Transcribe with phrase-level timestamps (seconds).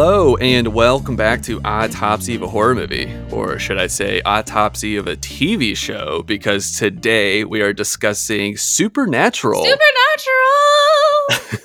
[0.00, 4.94] Hello, and welcome back to Autopsy of a Horror Movie, or should I say, Autopsy
[4.94, 9.66] of a TV show, because today we are discussing Supernatural.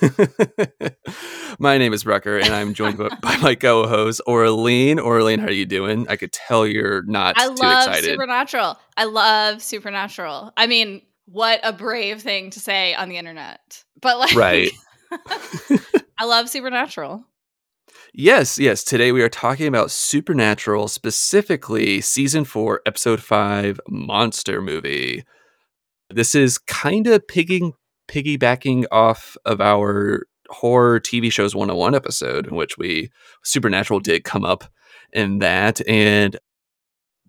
[0.02, 0.96] Supernatural!
[1.60, 4.96] my name is Brucker, and I'm joined by- my co host, Aurelien.
[4.96, 6.08] Aurelien, how are you doing?
[6.08, 8.10] I could tell you're not I too love excited.
[8.10, 8.76] Supernatural.
[8.96, 10.52] I love Supernatural.
[10.56, 13.84] I mean, what a brave thing to say on the internet.
[14.00, 14.70] But like Right.
[16.18, 17.24] I love Supernatural.
[18.16, 18.84] Yes, yes.
[18.84, 25.24] Today we are talking about Supernatural, specifically season four, episode five, monster movie.
[26.10, 27.72] This is kind of pigging,
[28.06, 33.10] piggybacking off of our horror TV shows 101 episode, in which we
[33.42, 34.62] Supernatural did come up
[35.12, 35.80] in that.
[35.88, 36.38] And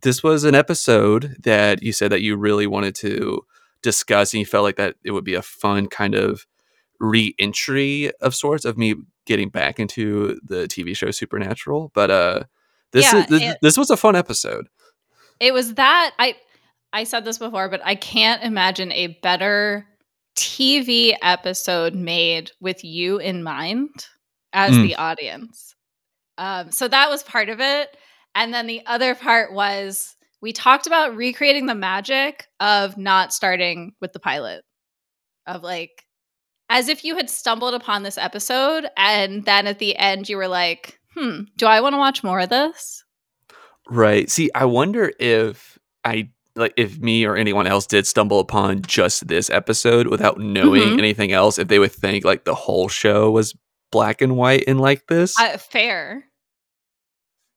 [0.03, 3.41] this was an episode that you said that you really wanted to
[3.81, 6.45] discuss, and you felt like that it would be a fun kind of
[6.99, 8.93] re-entry of sorts of me
[9.25, 11.91] getting back into the TV show Supernatural.
[11.93, 12.43] But uh
[12.91, 14.67] this Yeah, is this, it- this was a fun episode.
[15.39, 16.35] It was that I
[16.93, 19.85] I said this before, but I can't imagine a better
[20.37, 24.07] TV episode made with you in mind
[24.53, 24.83] as Mm.
[24.83, 25.75] the audience.
[26.37, 27.95] Um, so that was part of it.
[28.33, 33.93] And then the other part was we talked about recreating the magic of not starting
[34.01, 34.63] with the pilot.
[35.47, 36.04] Of like
[36.69, 40.47] as if you had stumbled upon this episode and then at the end you were
[40.47, 43.03] like, hmm, do I want to watch more of this?
[43.89, 44.29] Right.
[44.29, 49.27] See, I wonder if I like if me or anyone else did stumble upon just
[49.27, 50.99] this episode without knowing Mhm.
[50.99, 53.53] anything else, if they would think like the whole show was
[53.91, 55.37] black and white and like this.
[55.39, 56.25] Uh, fair.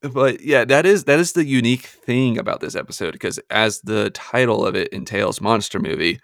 [0.03, 4.11] but yeah, that is that is the unique thing about this episode because as the
[4.11, 6.21] title of it entails, monster movie.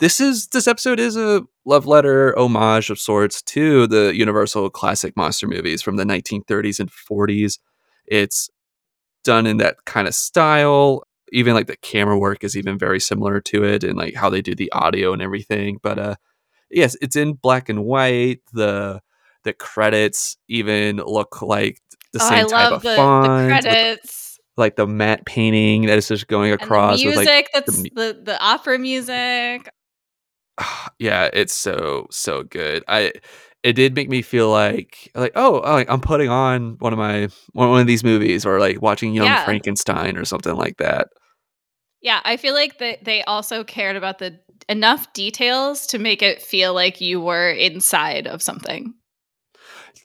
[0.00, 5.14] This is this episode is a love letter homage of sorts to the Universal classic
[5.14, 7.58] monster movies from the 1930s and 40s.
[8.06, 8.48] It's
[9.24, 11.02] done in that kind of style.
[11.32, 14.40] Even like the camera work is even very similar to it, and like how they
[14.40, 15.78] do the audio and everything.
[15.82, 16.14] But uh,
[16.70, 18.40] yes, it's in black and white.
[18.54, 19.02] The
[19.44, 21.78] the credits even look like
[22.14, 24.20] the oh, same I type love of the, font, the credits
[24.56, 27.26] like the matte painting that is just going and the across with music.
[27.26, 29.68] like that's mu- the, the opera music.
[30.98, 32.84] yeah, it's so so good.
[32.88, 33.12] I
[33.62, 36.98] it did make me feel like like oh, oh, like I'm putting on one of
[36.98, 39.44] my one of these movies or like watching Young Yeah.
[39.44, 41.08] Frankenstein or something like that.
[42.00, 44.38] Yeah, I feel like that they also cared about the
[44.68, 48.94] enough details to make it feel like you were inside of something.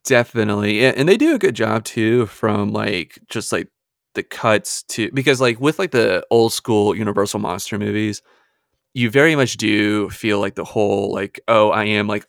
[0.03, 0.85] Definitely.
[0.85, 3.67] And they do a good job too from like just like
[4.13, 8.22] the cuts to because like with like the old school Universal monster movies,
[8.95, 12.25] you very much do feel like the whole like oh, I am like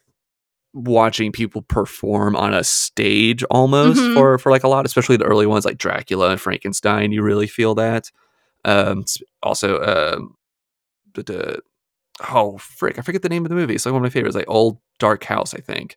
[0.74, 4.14] watching people perform on a stage almost Mhm.
[4.14, 7.46] for for like a lot especially the early ones like Dracula and Frankenstein, you really
[7.46, 8.10] feel that.
[8.66, 9.04] Um
[9.42, 10.34] also um
[11.14, 11.60] the, the
[12.30, 13.74] oh frick, I forget the name of the movie.
[13.74, 15.96] It's like one of my favorites, like Old Dark House, I think.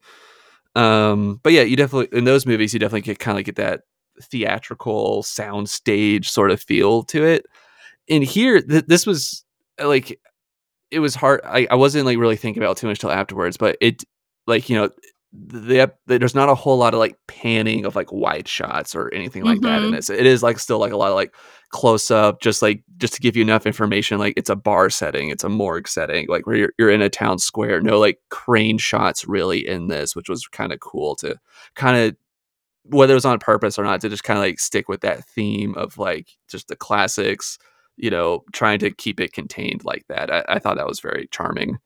[0.76, 3.82] Um, but yeah, you definitely in those movies you definitely get kind of get that
[4.22, 7.46] theatrical sound stage sort of feel to it.
[8.10, 9.44] And here, th- this was
[9.84, 10.20] like
[10.92, 11.42] it was hard.
[11.44, 14.04] I, I wasn't like really thinking about it too much till afterwards, but it
[14.48, 14.90] like you know
[15.32, 19.14] the, ep- there's not a whole lot of like panning of like wide shots or
[19.14, 19.96] anything like that in Mhm.
[19.96, 20.10] this.
[20.10, 21.36] It is like still like a lot of like
[21.70, 24.18] close up, just like just to give you enough information.
[24.18, 27.10] Like it's a bar setting, it's a morgue setting, like where you're, you're in a
[27.10, 27.80] town square.
[27.80, 31.36] No like crane shots really in this, which was kind of cool to
[31.76, 32.16] kind of
[32.86, 35.24] whether it was on purpose or not to just kind of like stick with that
[35.26, 37.60] theme of like just the classics.
[38.02, 40.32] You know, trying to keep it contained like that.
[40.32, 41.78] I, I thought that was very charming.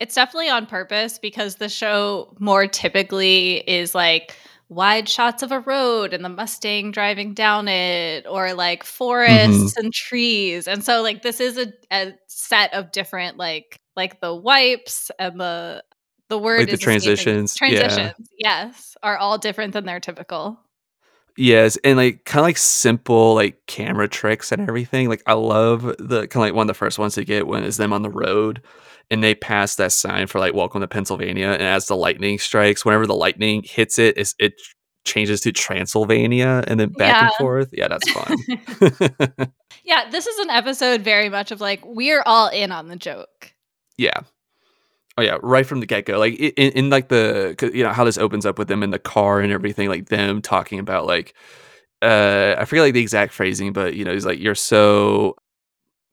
[0.00, 4.34] It's definitely on purpose because the show more typically is like
[4.68, 8.88] wide shots of a road and the Mustang driving down it, or like mm-hmm.
[8.88, 10.66] forests and trees.
[10.66, 15.40] And so, like, this is a, a set of different, like, like the wipes and
[15.40, 15.84] the
[16.30, 17.68] the word Like the escaping transitions, yeah.
[17.68, 20.58] Transitions, yes, are all different than their typical.
[21.36, 25.08] Yes, and like kind of like simple like camera tricks and everything.
[25.08, 27.64] Like I love the kind of like one of the first ones to get when
[27.64, 28.62] is them on the road
[29.10, 32.84] and they pass that sign for like welcome to Pennsylvania and as the lightning strikes,
[32.84, 34.54] whenever the lightning hits it, it
[35.04, 37.70] changes to Transylvania and then back and forth.
[37.72, 38.36] Yeah, that's fun.
[39.84, 43.52] yeah, this is an episode very much of like we're all in on the joke.
[43.98, 44.20] yeah.
[45.16, 46.18] Oh yeah, right from the get go.
[46.18, 48.98] Like in, in like the you know how this opens up with them in the
[48.98, 51.34] car and everything, like them talking about like
[52.02, 55.36] uh I forget like the exact phrasing, but you know he's like you're so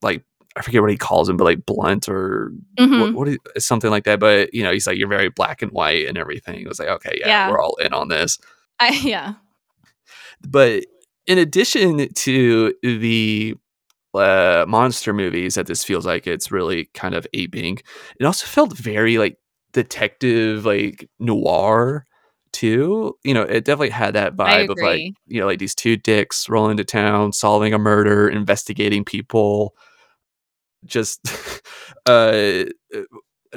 [0.02, 0.24] like
[0.56, 3.00] I forget what he calls him, but like blunt or Mhm.
[3.00, 4.20] what, what is, something like that.
[4.20, 6.60] But you know he's like you're very black and white and everything.
[6.60, 7.50] It was like okay, yeah, Yeah.
[7.50, 8.38] we're all in on this.
[8.78, 9.34] I, yeah.
[10.46, 10.84] but
[11.26, 13.54] in addition to the
[14.14, 17.78] uh, monster movies that this feels like it's really kind of aping,
[18.18, 19.38] it also felt very like
[19.72, 22.06] detective, like noir
[22.52, 23.16] too.
[23.24, 26.48] You know, it definitely had that vibe of like, you know, like these two dicks
[26.48, 29.74] rolling to town, solving a murder, investigating people.
[30.84, 31.20] Just
[32.06, 32.64] uh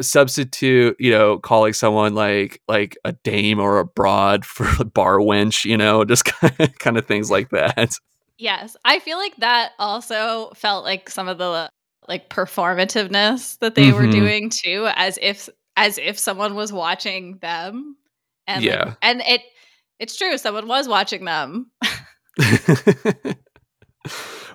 [0.01, 5.17] substitute, you know, calling someone like like a dame or a broad for a bar
[5.17, 7.95] wench, you know, just kind of, kind of things like that.
[8.37, 8.75] Yes.
[8.85, 11.69] I feel like that also felt like some of the
[12.07, 14.11] like performativeness that they were Mhm.
[14.11, 17.95] doing too as if as if someone was watching them
[18.47, 18.93] and like Yeah.
[19.01, 19.41] and it
[19.99, 21.71] it's true someone was watching them.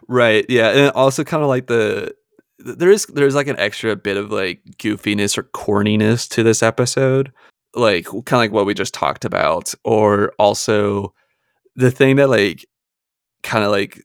[0.09, 0.44] right.
[0.49, 2.15] Yeah, and also kind of like the
[2.59, 7.33] there is there's like an extra bit of like goofiness or corniness to this episode,
[7.75, 11.15] like kind of like what we just talked about, or also
[11.76, 12.65] the thing that like
[13.43, 14.03] kind of like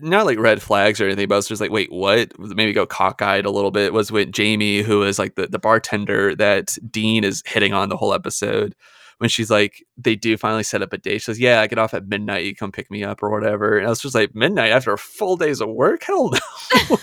[0.00, 2.32] not like red flags or anything, but I was just like, wait, what?
[2.38, 6.34] Maybe go cockeyed a little bit was with Jamie, who is like the, the bartender
[6.36, 8.74] that Dean is hitting on the whole episode.
[9.18, 11.18] When she's like, they do finally set up a date.
[11.18, 12.44] She says, Yeah, I get off at midnight.
[12.44, 13.78] You come pick me up or whatever.
[13.78, 16.02] And I was just like, Midnight after a full days of work?
[16.02, 16.98] Hell no.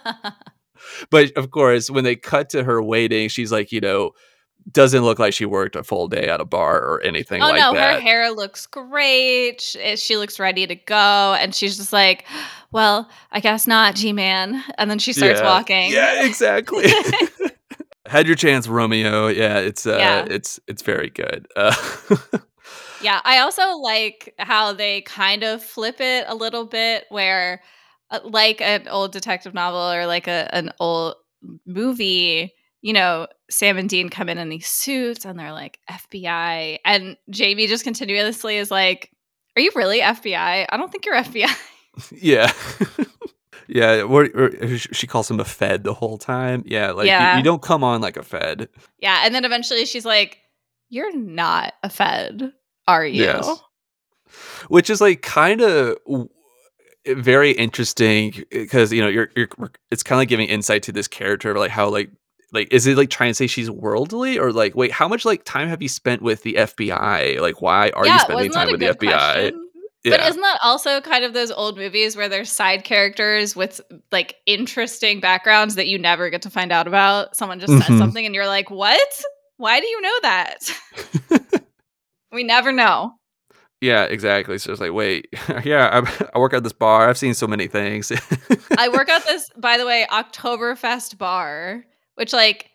[1.10, 4.10] but of course, when they cut to her waiting, she's like, you know,
[4.72, 7.60] doesn't look like she worked a full day at a bar or anything oh like
[7.60, 7.94] no, that.
[7.94, 9.60] her hair looks great.
[9.60, 12.24] She, eh, she looks ready to go and she's just like,
[12.72, 15.46] "Well, I guess not, G-man." And then she starts yeah.
[15.46, 15.92] walking.
[15.92, 16.86] Yeah, exactly.
[18.06, 19.28] Had your chance, Romeo.
[19.28, 20.26] Yeah, it's uh, Yeah.
[20.28, 21.46] it's it's very good.
[21.56, 21.74] Uh,
[23.02, 27.62] Yeah, I also like how they kind of flip it a little bit where
[28.10, 31.16] uh, like an old detective novel or like a an old
[31.66, 32.54] movie,
[32.86, 37.16] you know, Sam and Dean come in in these suits and they're like FBI and
[37.30, 39.10] Jamie just continuously is like,
[39.56, 40.66] "Are you really FBI?
[40.68, 41.50] I don't think you're FBI."
[42.12, 42.52] yeah.
[43.68, 46.62] Yeah, or, or she calls him a Fed the whole time.
[46.66, 47.36] Yeah, like you- Yeah.
[47.36, 48.68] You, don't come on like a Fed.
[49.00, 50.38] yeah, and then eventually she's like,
[50.88, 52.52] "You're not a Fed,
[52.86, 53.60] are you?" Yes.
[54.68, 55.96] which is like kind of
[57.08, 59.48] very interesting because you know you're you're
[59.90, 62.10] it's kind of like giving insight to this character like how like
[62.56, 65.44] like is it like trying to say she's worldly or like wait how much like
[65.44, 68.86] time have you spent with the FBI like why are you spending time with the
[68.86, 69.62] FBI question?
[70.04, 73.80] But yeah isn't that also kind of those old movies where there's side characters with
[74.12, 77.36] like interesting backgrounds that you never get to find out about?
[77.36, 77.82] Someone just Mhm.
[77.84, 79.22] says something and you're like, "What?
[79.56, 80.58] Why do you know that?"
[82.32, 83.14] we never know.
[83.80, 85.28] yeah exactly so it's like wait
[85.64, 88.10] yeah I, I work at this bar I've seen so many things
[88.78, 91.84] I work at this, by the way, Oktoberfest bar,
[92.16, 92.70] which like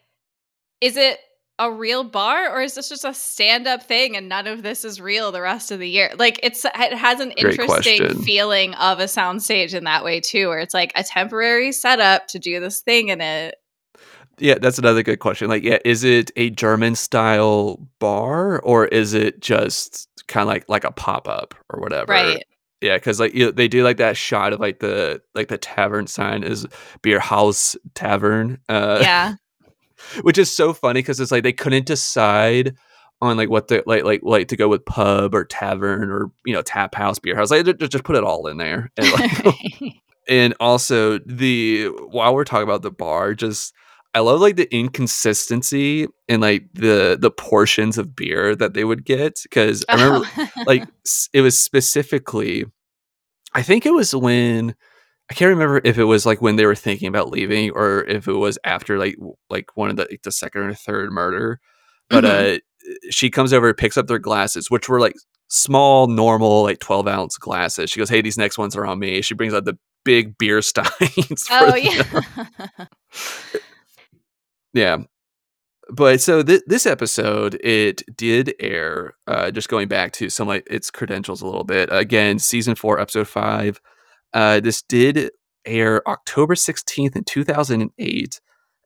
[0.79, 1.19] is it
[1.59, 4.99] a real bar or is this just a stand-up thing and none of this is
[4.99, 6.11] real the rest of the year?
[6.17, 8.23] Like it's it has an Great interesting question.
[8.23, 12.39] feeling of a soundstage in that way too, where it's like a temporary setup to
[12.39, 13.55] do this thing in it.
[14.39, 15.49] Yeah, that's another good question.
[15.49, 20.67] Like, yeah, is it a German style bar or is it just kind of like
[20.67, 22.11] like a pop up or whatever?
[22.11, 22.43] Right.
[22.81, 25.57] Yeah, because like you know, they do like that shot of like the like the
[25.57, 26.65] tavern sign is
[27.01, 28.59] beer house tavern.
[28.67, 29.35] Uh, Yeah.
[30.23, 32.75] which is so funny because it's like they couldn't decide
[33.21, 36.53] on like what the like like like to go with pub or tavern or you
[36.53, 37.51] know tap house beer house.
[37.51, 38.91] Like just, just put it all in there.
[38.97, 39.75] And, like,
[40.27, 43.73] and also the while we're talking about the bar, just
[44.13, 49.05] I love like the inconsistency in like the the portions of beer that they would
[49.05, 50.47] get because I remember Oh.
[50.67, 50.83] like
[51.33, 52.65] it was specifically
[53.53, 54.75] I think it was when
[55.29, 58.27] I can't remember if it was like when they were thinking about leaving or if
[58.27, 59.15] it was after like
[59.49, 61.59] like one of the like, the second or third murder.
[62.09, 62.55] But Mhm.
[62.57, 62.59] uh
[63.11, 65.15] she comes over, picks up their glasses, which were like
[65.47, 67.89] small, normal, like 12 ounce glasses.
[67.91, 69.21] She goes, Hey, these next ones are on me.
[69.21, 71.45] She brings out the big beer steins.
[71.51, 72.03] oh yeah.
[74.73, 74.97] Yeah.
[75.89, 79.15] But so th- this episode, it did air.
[79.27, 81.89] Uh, just going back to some like its credentials a little bit.
[81.91, 83.81] Again, season four, episode five.
[84.33, 85.31] Uh, this did
[85.65, 88.39] air October sixteenth in two thousand and eight,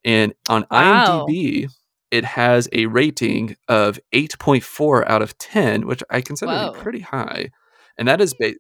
[0.04, 1.26] and on Wow.
[1.30, 1.70] IMDb,
[2.10, 6.58] it has a rating of eight point four out of ten, which I consider to
[6.72, 6.82] be Whoa.
[6.84, 7.52] pretty high.
[8.00, 8.58] And that is based,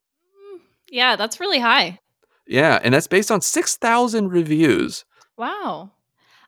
[0.54, 0.60] Mm,
[0.92, 2.00] yeah, that's really high.
[2.46, 5.04] yeah, and that's based on six thousand reviews.
[5.38, 5.92] Wow.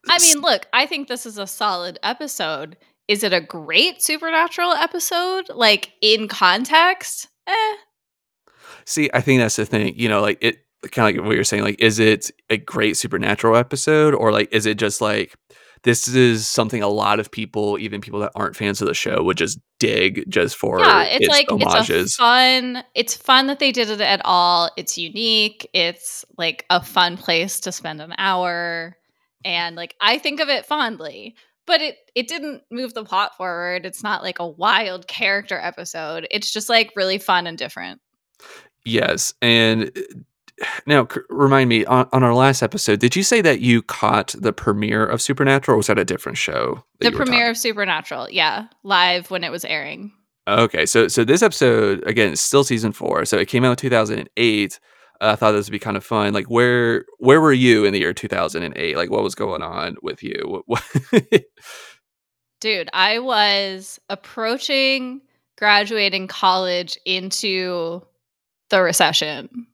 [0.09, 2.77] I mean, look, I think this is a solid episode.
[3.07, 5.49] Is it a great supernatural episode?
[5.49, 7.27] Like in context?
[7.47, 7.75] Eh.
[8.85, 9.97] See, I think that's the thing.
[9.97, 10.59] You know, like it
[10.91, 11.63] kind of like what you're saying.
[11.63, 15.35] Like, is it a great supernatural episode, or like is it just like
[15.83, 19.23] this is something a lot of people, even people that aren't fans of the show,
[19.23, 22.05] would just dig just for yeah, it's, its like homages.
[22.05, 22.83] it's fun.
[22.95, 24.69] It's fun that they did it at all.
[24.75, 25.69] It's unique.
[25.73, 28.97] It's like a fun place to spend an hour,
[29.43, 31.35] and like I think of it fondly.
[31.65, 33.85] But it it didn't move the plot forward.
[33.85, 36.25] It's not like a wild character episode.
[36.31, 37.99] It's just like really fun and different.
[38.85, 43.41] Yes, and uh, now c- remind me on, on our last episode, did you say
[43.41, 46.85] that you caught the premiere of Supernatural, or was that a different show?
[46.99, 50.13] The premiere of Supernatural, yeah, live when it was airing.
[50.47, 53.75] Okay, so so this episode again is still season four, so it came out in
[53.75, 54.79] two thousand and eight.
[55.21, 56.33] I thought this would be kind of fun.
[56.33, 58.95] Like, where where were you in the year two thousand and eight?
[58.97, 60.43] Like, what was going on with you?
[60.45, 61.43] What, what-
[62.59, 65.21] Dude, I was approaching
[65.57, 68.01] graduating college into
[68.69, 69.67] the recession.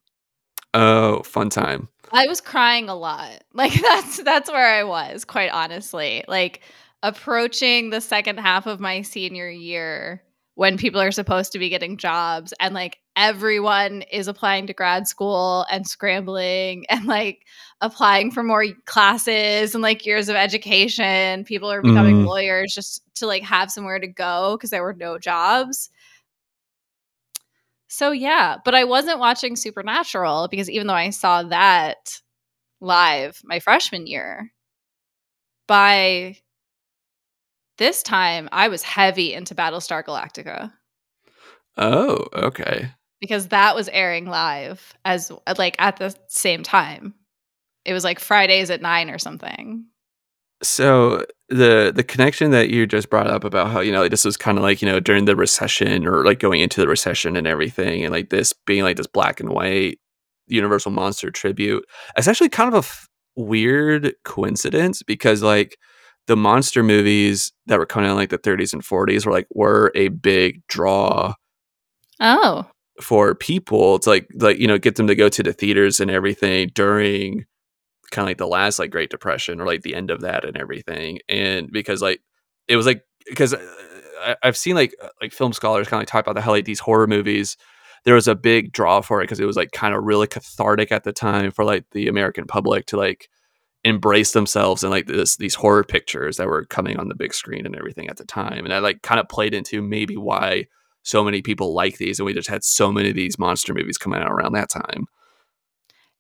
[0.74, 1.88] oh, fun time.
[2.12, 3.44] I was crying a lot.
[3.56, 6.24] Like that's that's where I was, quite honestly.
[6.28, 6.62] Like
[7.04, 10.24] approaching the second half of my senior year
[10.56, 15.08] when people are supposed to be getting jobs and like everyone is applying to grad
[15.08, 17.46] school and scrambling and like
[17.82, 21.44] applying for more classes and like years of education.
[21.44, 22.26] People are becoming Mhm.
[22.26, 25.90] lawyers just to like have somewhere to go because there were no jobs.
[27.88, 32.22] So yeah, but I wasn't watching Supernatural because even though I saw that
[32.82, 34.54] live my freshman year,
[35.68, 36.38] by
[37.78, 40.72] this time I was heavy into Battlestar Galactica
[41.78, 42.92] Oh, okay.
[43.20, 47.16] because that was airing live as like at the same time.
[47.86, 49.86] It was like Fridays at 9 or something.
[50.62, 54.38] So the the connection that you just brought up about how you know this was
[54.38, 57.48] kind of like you know during the recession or like going into the recession and
[57.48, 60.00] everything, and like this being like this black and white
[60.48, 61.84] Universal monster tribute.
[62.18, 65.78] It's actually kind of a f- weird coincidence because like
[66.28, 69.48] the monster movies that were coming out in like the 30s and 40s were like
[69.54, 71.34] were a big draw
[72.20, 72.66] Oh.
[73.02, 76.12] for people to like like you know get them to go to the theaters and
[76.12, 77.46] everything during
[78.12, 80.56] kind of like the last like Great Depression or like the end of that and
[80.56, 82.22] everything and because like
[82.68, 83.56] it was like because
[84.24, 86.52] I, I've seen like uh, like film scholars kind of like talk about the how
[86.52, 87.58] like these horror movies
[88.06, 90.92] there was a big draw for it because it was like kind of really cathartic
[90.92, 93.28] at the time for like the American public to like
[93.84, 97.66] embrace themselves and like this these horror pictures that were coming on the big screen
[97.66, 100.68] and everything at the time and I like kind of played into maybe why
[101.04, 103.98] so many people like these and we just had so many of these monster movies
[103.98, 105.06] coming out around that time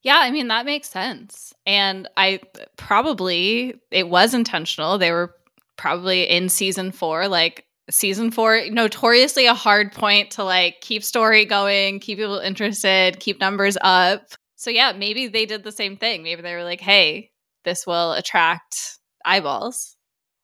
[0.02, 1.54] Yeah, I mean that makes sense.
[1.66, 2.42] And I
[2.76, 4.98] probably it was intentional.
[4.98, 5.34] They were
[5.78, 11.46] probably in season 4 like season 4 notoriously a hard point to like keep story
[11.46, 14.32] going, keep people interested, keep numbers up.
[14.58, 16.24] So yeah, maybe they did the same thing.
[16.24, 17.32] Maybe they were like, "Hey,
[17.64, 19.96] this will attract eyeballs."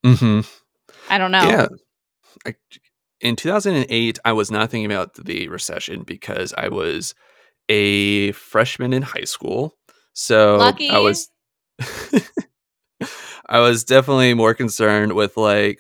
[0.06, 0.42] mm-hmm.
[1.10, 1.44] I don't know.
[1.44, 1.68] Yeah.
[2.46, 2.56] I,
[3.22, 7.16] in 2008, I was not thinking about the recession because I was
[7.68, 9.76] a freshman in high school.
[10.14, 10.90] So Lucky.
[10.90, 11.30] I was
[13.50, 15.80] I was definitely more concerned with like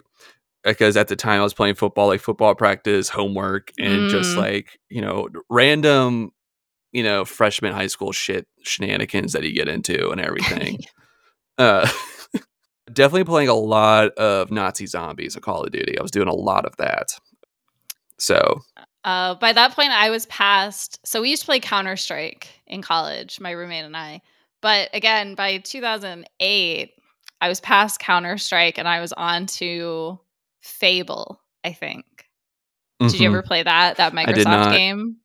[0.63, 4.37] because at the time I was playing football, like football practice, homework, and just Mm.
[4.37, 6.31] like, you know, random,
[6.91, 10.79] you know, freshman high school shit shenanigans that you get into and everything.
[11.59, 11.87] uh
[12.93, 15.97] definitely playing a lot of Nazi zombies of Call of Duty.
[15.99, 17.09] I was doing a lot of that.
[18.17, 18.61] So
[19.03, 20.99] Uh, by that point, I was past.
[21.05, 24.21] So we used to play Counter Strike in college, my roommate and I.
[24.61, 26.91] But again, by 2008,
[27.41, 30.19] I was past Counter Strike and I was on to
[30.61, 31.39] Fable.
[31.63, 32.05] I think.
[32.99, 33.33] Did you mhm.
[33.33, 35.17] ever play that that Microsoft game?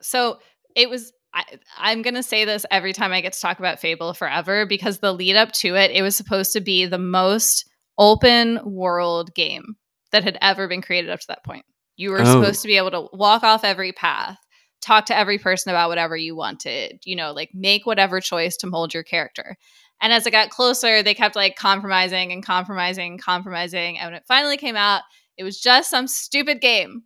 [0.00, 0.38] So
[0.76, 1.12] it was.
[1.38, 1.44] I,
[1.78, 5.12] I'm gonna say this every time I get to talk about Fable forever because the
[5.12, 7.68] lead up to it, it was supposed to be the most
[7.98, 9.76] open world game
[10.12, 11.64] that had ever been created up to that point.
[11.96, 12.24] You were Oh.
[12.24, 14.38] supposed to be able to walk off every path,
[14.80, 18.66] talk to every person about whatever you wanted, you know, like make whatever choice to
[18.66, 19.56] mold your character.
[20.00, 23.98] And as it got closer, they kept like compromising and compromising and compromising.
[23.98, 25.02] And when it finally came out,
[25.36, 27.02] it was just some stupid game.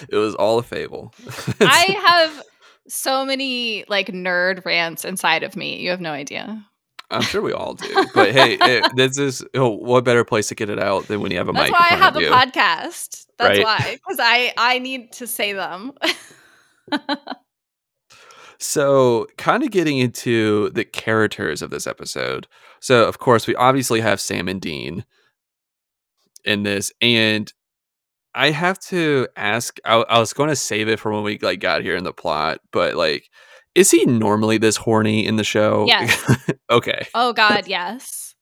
[0.10, 1.13] it was all a fable.
[1.62, 2.44] I have
[2.88, 5.80] so many like nerd rants inside of me.
[5.80, 6.66] You have no idea.
[7.12, 8.06] I'm sure we all do.
[8.13, 11.32] But hey, it, this is oh, what better place to get it out than when
[11.32, 11.78] you have a That's mic.
[11.78, 13.25] That's why I have a podcast.
[13.38, 13.63] That's Right.
[13.63, 13.92] why.
[13.94, 15.94] Because I I need to say them.
[18.60, 22.48] So, kind of getting into the characters of this episode.
[22.80, 25.04] So, of course, we obviously have Sam and Dean
[26.46, 27.52] in this, and
[28.36, 29.78] I have to ask.
[29.86, 32.13] I, I was going to save it for when we like got here in the
[32.13, 33.30] plot, but like
[33.75, 35.86] Is he normally this horny in the show?
[35.88, 36.52] Yes.
[36.70, 37.08] okay.
[37.13, 38.36] Oh God, yes.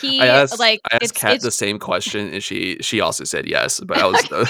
[0.00, 3.46] He I asked like I asked Kat the same question, and she she also said
[3.46, 3.80] yes.
[3.80, 4.46] But I was uh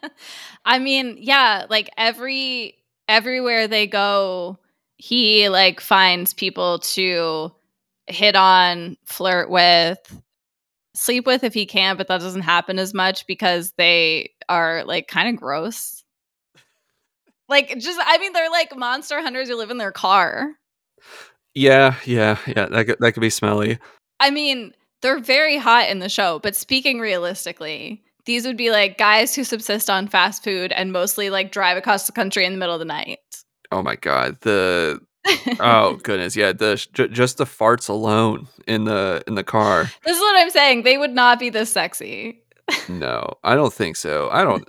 [0.64, 2.76] I mean, yeah, like every
[3.08, 4.58] everywhere they go,
[4.96, 7.52] he like finds people to
[8.06, 9.98] hit on, flirt with,
[10.98, 15.08] sleep with if he can, but that doesn't happen as much because they are like
[15.08, 16.04] kind of gross.
[17.48, 20.52] Like just I mean they're like monster hunters who live in their car.
[21.54, 22.66] yeah, yeah, yeah.
[22.66, 23.78] That could, that could be smelly.
[24.20, 28.98] I mean, they're very hot in the show, but speaking realistically, these would be like
[28.98, 32.58] guys who subsist on fast food and mostly like drive across the country in the
[32.58, 33.18] middle of the night.
[33.70, 34.38] Oh my god.
[34.42, 35.00] The
[35.60, 36.52] oh goodness, yeah.
[36.52, 39.90] The j- just the farts alone in the in the car.
[40.04, 40.82] This is what I'm saying.
[40.82, 42.40] They would not be this sexy.
[42.88, 44.28] No, I don't think so.
[44.30, 44.66] I don't.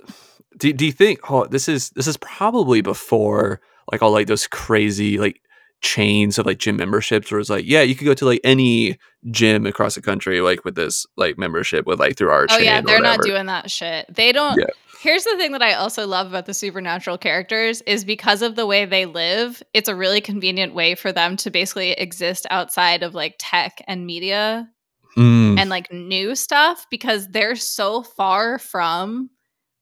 [0.56, 1.30] Do, do you think?
[1.30, 3.60] Oh, this is this is probably before
[3.92, 5.40] like all like those crazy like
[5.80, 8.98] chains of like gym memberships where it's like yeah you could go to like any
[9.30, 12.66] gym across the country like with this like membership with like through our Oh chain
[12.66, 14.06] yeah, they're not doing that shit.
[14.14, 14.66] They don't Yeah.
[15.00, 18.66] Here's the thing that I also love about the supernatural characters is because of the
[18.66, 23.14] way they live, it's a really convenient way for them to basically exist outside of
[23.14, 24.68] like tech and media
[25.16, 29.28] Mm, and like new stuff because they're so far from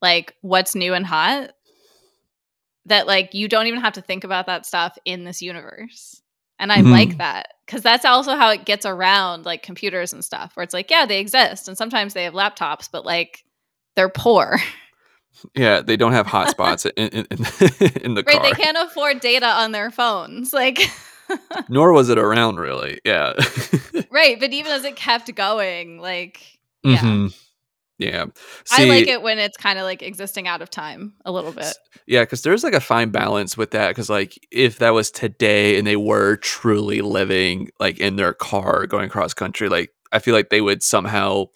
[0.01, 1.51] like what's new and hot
[2.89, 6.21] that like you don't even have to think about that stuff in this universe.
[6.59, 6.91] And I Mhm.
[6.91, 10.75] like that because that's also how it gets around like computers and stuff where it's
[10.75, 13.45] like, yeah, they exist and sometimes they have laptops, but like
[13.95, 14.59] they're poor.
[15.55, 17.27] yeah, they don't have hotspots in, in,
[18.05, 18.41] in, the right?
[18.41, 18.43] car.
[18.43, 20.53] They can't afford data on their phones.
[20.53, 20.81] Like,
[21.69, 23.01] Nor was it around really.
[23.05, 23.35] Yeah.
[24.11, 24.41] right.
[24.41, 26.99] But even as it kept going, like, yeah.
[26.99, 27.35] Mhm.
[27.99, 28.27] Yeah.
[28.71, 31.75] I like it when it's kind of like existing out of time a little bit.
[32.07, 33.89] Yeah, because there's like a fine balance with that.
[33.89, 38.87] Because like if that was today and they were truly living like in their car
[38.87, 41.47] going cross country, like I feel like they would somehow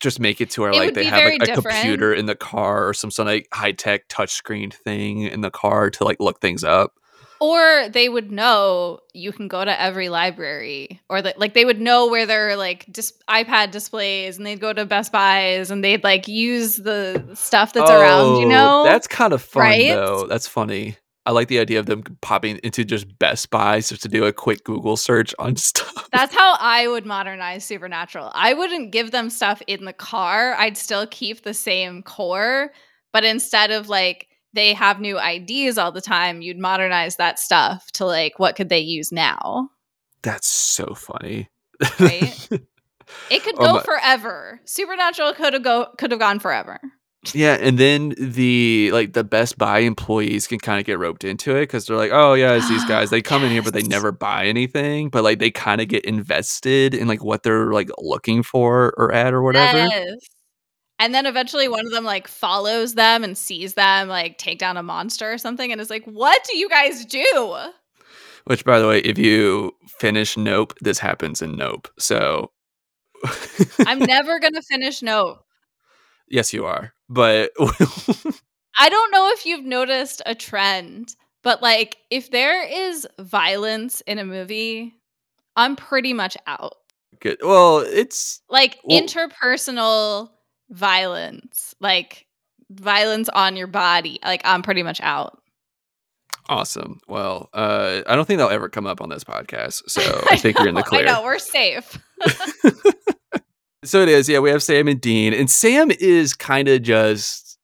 [0.00, 2.88] just make it to where It like they have like, a computer in the car
[2.88, 6.40] or some sort of like high tech touchscreen thing in the car to like look
[6.40, 6.92] things up.
[7.40, 11.80] Or they would know you can go to every library, or that like they would
[11.80, 16.04] know where their like dis- iPad displays, and they'd go to Best Buys, and they'd
[16.04, 18.40] like use the stuff that's around.
[18.40, 19.88] You Oh, know, that's kind of fun right?
[19.88, 20.26] though.
[20.28, 20.96] That's funny.
[21.26, 24.32] I like the idea of them popping into just Best Buys just to do a
[24.32, 26.08] quick Google search on stuff.
[26.12, 28.30] That's how I would modernize Supernatural.
[28.34, 30.54] I wouldn't give them stuff in the car.
[30.58, 32.70] I'd still keep the same core,
[33.12, 37.90] but instead of like they have new IDs all the time, you'd modernize that stuff
[37.92, 39.68] to like what could they use now,
[40.22, 41.48] That's so funny.
[41.98, 42.48] right?
[43.30, 44.60] it could Oh go my- forever.
[44.64, 46.80] Supernatural could have go could have gone forever.
[47.34, 51.54] Yeah, and then the like the Best Buy employees can kind of get roped into
[51.54, 53.10] it because they're like, oh yeah, it's these guys.
[53.10, 55.10] They come in here, but they never buy anything.
[55.10, 59.12] But like they kind of get invested in like what they're like looking for or
[59.12, 59.76] at or whatever.
[59.78, 60.16] Yes.
[61.00, 64.76] And then eventually one of them like follows them and sees them like take down
[64.76, 67.56] a monster or something and is like, "What do you guys do?"
[68.44, 71.88] Which, by the way, if you finish Nope, this happens in Nope.
[71.98, 72.50] So
[73.86, 75.44] I'm never going to finish Nope.
[76.28, 76.92] yes, you are.
[77.08, 77.50] But
[78.78, 84.18] I don't know if you've noticed a trend, but like if there is violence in
[84.18, 84.94] a movie,
[85.56, 86.74] I'm pretty much out.
[87.20, 87.38] good.
[87.42, 90.30] Well, it's Like Well- interpersonal
[90.70, 92.26] violence, like
[92.70, 95.40] violence on your body, like I'm pretty much out.
[96.48, 97.00] awesome.
[97.08, 99.82] Well, uh, I don't think they'll ever come up on this podcast.
[99.88, 101.02] So I think you're in the clear.
[101.02, 101.98] I know, we're safe.
[103.82, 104.40] So it is, yeah.
[104.40, 107.58] We have Sam and Dean, and Sam is kind of just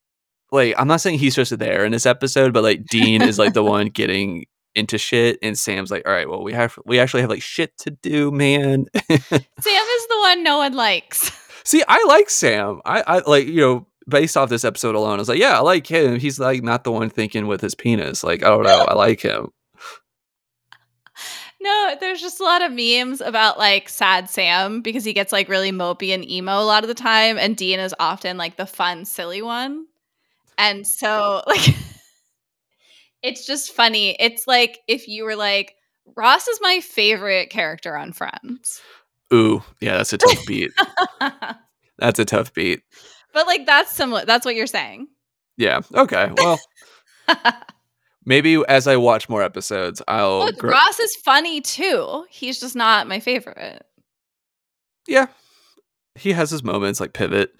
[0.51, 3.53] like I'm not saying he's just there in this episode, but like Dean is like
[3.53, 7.21] the one getting into shit, and Sam's like, all right, well, we have we actually
[7.21, 8.87] have like shit to do, man.
[8.95, 11.31] Sam is the one no one likes.
[11.67, 12.81] See, I like Sam.
[12.85, 15.61] I, I like you know based off this episode alone, I was like, yeah, I
[15.61, 16.21] like him.
[16.21, 18.23] He's like not the one thinking with his penis.
[18.23, 19.49] Like I don't know, I like him.
[21.61, 25.49] No, there's just a lot of memes about like sad Sam because he gets like
[25.49, 28.67] really mopey and emo a lot of the time, and Dean is often like the
[28.67, 29.87] fun, silly one.
[30.57, 31.75] And so, like,
[33.23, 34.17] it's just funny.
[34.21, 35.75] It's like if you were like,
[36.15, 38.81] Ross is my favorite character on Friends.
[39.33, 40.73] Ooh, yeah, that's a tough beat.
[41.99, 42.83] That's a tough beat.
[43.33, 44.27] But like, that's similar.
[44.27, 45.09] That's what you're saying.
[45.57, 45.81] Yeah.
[45.95, 46.31] Okay.
[46.37, 46.61] Well,
[48.27, 52.27] maybe as I watch more episodes, I'll Look, grow- Ross is funny too.
[52.29, 53.83] He's just not my favorite.
[55.09, 55.27] yeah
[56.17, 57.55] he has his moments like pivot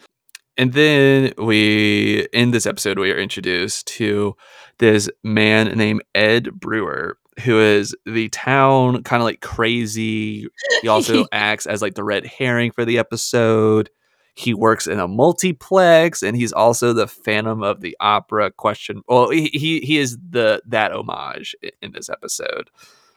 [0.57, 4.35] and then we in this episode we are introduced to
[4.79, 10.49] this man named Ed Brewer who is the town kind of like crazy.
[10.83, 13.91] He also acts as like the red herring for the episode.
[14.35, 19.03] He works in a multiplex and he's also the Phantom of the Opera question.
[19.09, 22.71] Well, he he, he is the that homage in, in this episode.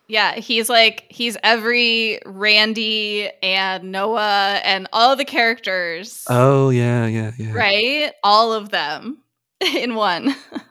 [0.09, 6.25] Yeah, he's like he's every Randy and Noah and all the characters.
[6.27, 7.53] Oh yeah, yeah, yeah.
[7.53, 8.11] Right?
[8.23, 9.19] All of them
[9.75, 10.35] in one.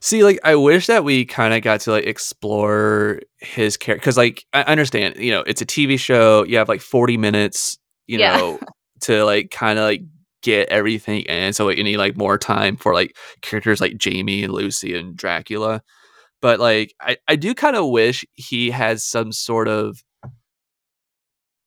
[0.00, 4.16] See, like I wish that we kind of got to like explore his character because,
[4.16, 6.44] like, I understand, you know, it's a TV show.
[6.44, 8.32] You have like forty minutes, you Yeah.
[8.36, 8.58] know,
[9.02, 10.02] to like kind of like
[10.42, 11.52] get everything in.
[11.52, 15.14] So like, you need like more time for like characters like Jamie and Lucy and
[15.16, 15.82] Dracula.
[16.42, 20.02] But like, I I do kind of wish he has some sort of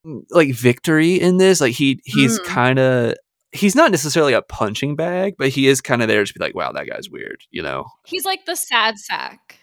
[0.06, 1.62] mm, like victory in this.
[1.62, 2.44] Like he he's Mm.
[2.44, 3.16] kind of
[3.54, 6.56] he's not necessarily a punching bag, but he is kind of there to be like,
[6.56, 7.86] wow, that guy's weird, you know.
[8.06, 9.60] He's like the sad sack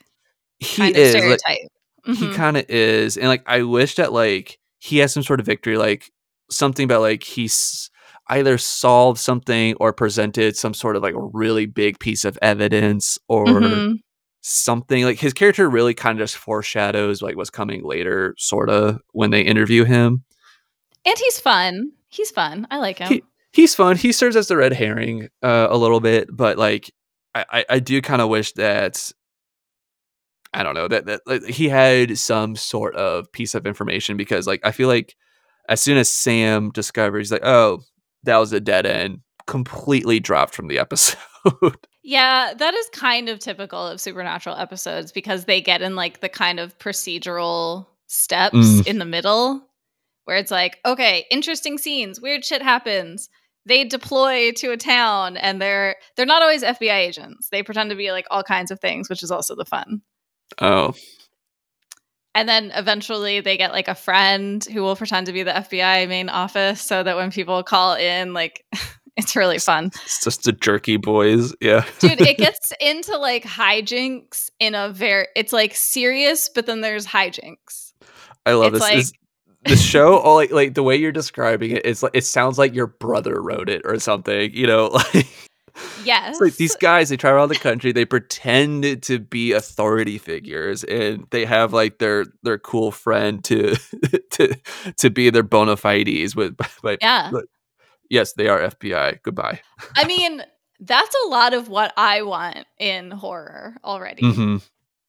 [0.59, 1.68] He kind is of like, stereotype.
[2.18, 5.44] he kind of is and like i wish that like he has some sort of
[5.44, 6.11] victory like
[6.50, 7.90] something about like he's
[8.29, 13.44] either solved something or presented some sort of like really big piece of evidence or
[13.46, 13.94] Mhm.
[14.40, 18.98] something like his character really kind of just foreshadows like what's coming later sort of
[19.12, 20.24] when they interview him
[21.05, 21.92] And he's fun.
[22.09, 22.66] He's fun.
[22.70, 23.09] I like him.
[23.09, 26.90] He- he's fun he serves as the red herring uh, a little bit but like
[27.34, 29.12] i i, do kind of wish that
[30.52, 34.48] I don't know that that like, he had some sort of piece of information because
[34.48, 35.14] like I feel like
[35.68, 37.82] as soon as Sam discovers like oh
[38.24, 41.18] that was a dead end completely dropped from the episode.
[42.02, 46.28] Yeah, that is kind of typical of supernatural episodes because they get in like the
[46.28, 48.86] kind of procedural steps Mm.
[48.88, 49.62] in the middle
[50.24, 53.28] where it's like, okay, interesting scenes, weird shit happens.
[53.70, 57.48] They deploy to a town and they're they're not always FBI agents.
[57.50, 60.02] They pretend to be like all kinds of things, which is also the fun.
[60.61, 60.94] oh,
[62.35, 66.09] And then eventually they get like a friend who will pretend to be the FBI
[66.09, 68.64] main office so that when people call in like
[69.16, 69.87] it's really fun.
[70.04, 71.54] it's just the jerky boys.
[71.61, 76.80] Yeah, dude it gets into like hijinks in a very it's like serious but then
[76.80, 77.92] there's hijinks
[78.46, 78.90] I love it's this.
[78.90, 79.12] like- this.
[79.66, 82.75] The show, all like like the way you're describing it, it's like it sounds like
[82.75, 84.55] your brother wrote it or something.
[84.55, 85.27] You know, like
[86.03, 90.83] yes like these guys, they travel around the country, they pretend to be authority figures,
[90.85, 93.75] and they have like their their cool friend to
[94.31, 94.55] to
[94.96, 96.57] to be their bona fides with.
[96.83, 97.31] By, yeah
[98.09, 99.23] yes, they are FBI.
[99.23, 99.61] Goodbye.
[99.96, 100.42] i mean
[100.81, 104.57] that's a lot of what i want in horror already hmm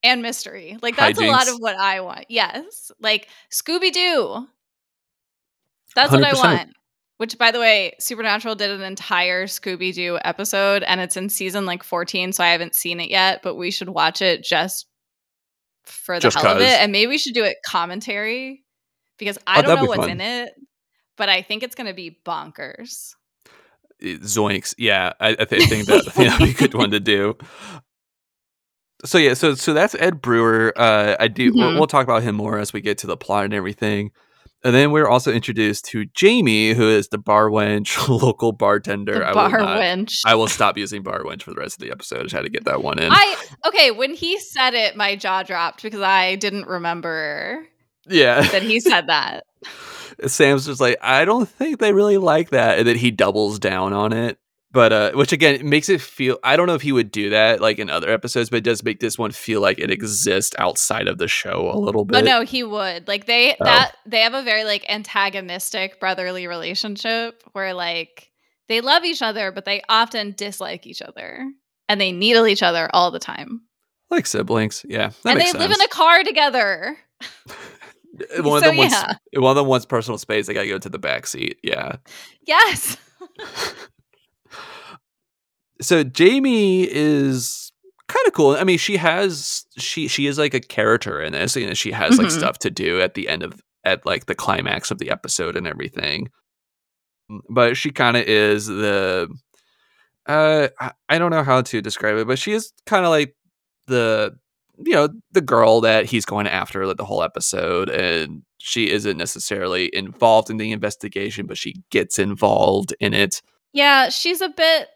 [0.04, 0.78] and mystery.
[0.82, 2.26] Like that's a lot of what i want.
[2.30, 2.92] Yes.
[3.00, 4.48] Like scooby-doo.
[5.96, 6.74] That's what i want.
[7.18, 11.84] Which by the way supernatural did an entire scooby-doo episode and it's in season like
[11.84, 14.88] 14 so i haven't seen it yet but we should watch it just
[15.86, 18.64] for the Just hell of it and maybe we should do it commentary
[19.20, 20.10] because i Oh, don't know what's fun.
[20.10, 20.54] in it
[21.16, 23.14] but i think it's going to be bonkers.
[24.02, 24.74] Eh, zoinks.
[24.80, 27.38] Yeah, I, I, think that yeah, be a good one to do.
[29.06, 30.74] So yeah, so so that's Ed Brewer.
[30.76, 31.52] Uh, I do.
[31.54, 31.78] We'll, Mhm.
[31.78, 34.12] we'll talk about him more as we get to the plot and everything.
[34.64, 39.14] And then we're also introduced to Jamie, who is the bar wench, local bartender.
[39.16, 41.82] the I bar will not, wench I will stop using bar wench for the rest
[41.82, 42.20] of the episode.
[42.20, 43.12] I just had to get that one in.
[43.12, 43.36] I
[43.66, 47.66] okay when he said it my jaw dropped because i didn't remember
[48.08, 49.46] yeah, that he said that
[50.28, 53.94] Sam's just like, I don't think they really like that, and then he doubles down
[53.94, 54.38] on it.
[54.74, 56.38] But uh, which again it makes it feel.
[56.44, 58.84] I don't know if he would do that like in other episodes, but it does
[58.84, 62.18] make this one feel like it exists outside of the show a little bit.
[62.18, 63.08] Oh no, he would.
[63.08, 63.66] Like they Oh.
[63.66, 68.30] that they have a very like antagonistic brotherly relationship where like
[68.70, 71.46] they love each other but they often dislike each other
[71.90, 73.62] and they needle each other all the time.
[74.10, 74.86] like siblings.
[74.88, 76.98] Yeah, and they makes live in a car together.
[78.40, 79.40] one of so them wants yeah.
[79.40, 80.48] one of them wants personal space.
[80.48, 81.58] They gotta go to the back seat.
[81.62, 81.98] Yeah.
[82.48, 82.96] Yes.
[85.82, 87.72] so Jamie is
[88.08, 88.52] kind of cool.
[88.56, 91.56] I mean, she has she she is like a character in this.
[91.56, 92.38] You know, she has like Mhm.
[92.38, 95.66] stuff to do at the end of at like the climax of the episode and
[95.68, 96.30] everything.
[97.50, 99.30] But she kind of is the
[100.28, 103.36] uh I, I don't know how to describe it, but she is kind of like
[103.88, 104.36] the
[104.84, 109.18] you know the girl that he's going after like the whole episode and she isn't
[109.18, 113.42] necessarily involved in the investigation but she gets involved in it
[113.74, 114.88] Yeah, she's a bit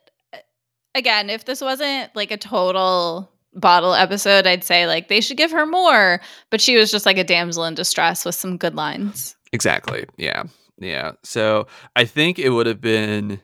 [0.96, 5.52] again, if this wasn't like a total bottle episode, I'd say like they should give
[5.52, 9.36] her more, but she was just like a damsel in distress with some good lines.
[9.54, 10.06] Exactly.
[10.18, 10.44] Yeah.
[10.80, 11.12] Yeah.
[11.24, 13.42] So I think it would have been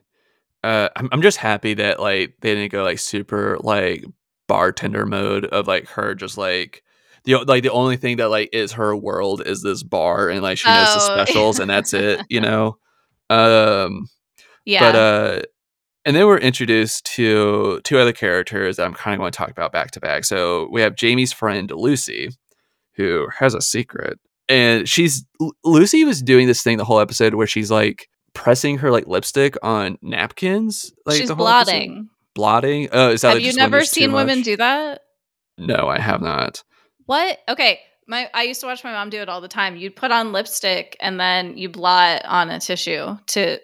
[0.64, 4.04] Uh, I'm I'm just happy that like they didn't go like super like
[4.48, 6.84] bartender mode of like her just like
[7.24, 10.58] the like the only thing that like is her world is this bar and like
[10.58, 11.24] she knows the Oh.
[11.24, 12.78] specials and that's it, you know.
[13.30, 14.08] Um,
[14.66, 14.92] Yeah.
[14.92, 15.42] but uh,
[16.06, 19.52] and then we're introduced to two other characters that I'm kind of going to talk
[19.52, 20.26] about back to back.
[20.26, 22.30] So we have Jamie's friend Lucy,
[22.96, 27.36] who has a secret, and she's Lu- Lucy was doing this thing the whole episode
[27.36, 30.92] where she's like pressing her like lipstick on napkins.
[31.06, 31.72] Like She's the whole episode.
[31.72, 32.10] blotting.
[32.34, 32.90] Blotting.
[32.92, 35.02] Oh, is that Have you never seen women do that?
[35.58, 36.64] No, I have not.
[37.06, 37.40] What?
[37.50, 37.80] Okay.
[38.08, 39.76] My I used to watch my mom do it all the time.
[39.76, 43.60] You'd put on lipstick and then you blot on a tissue to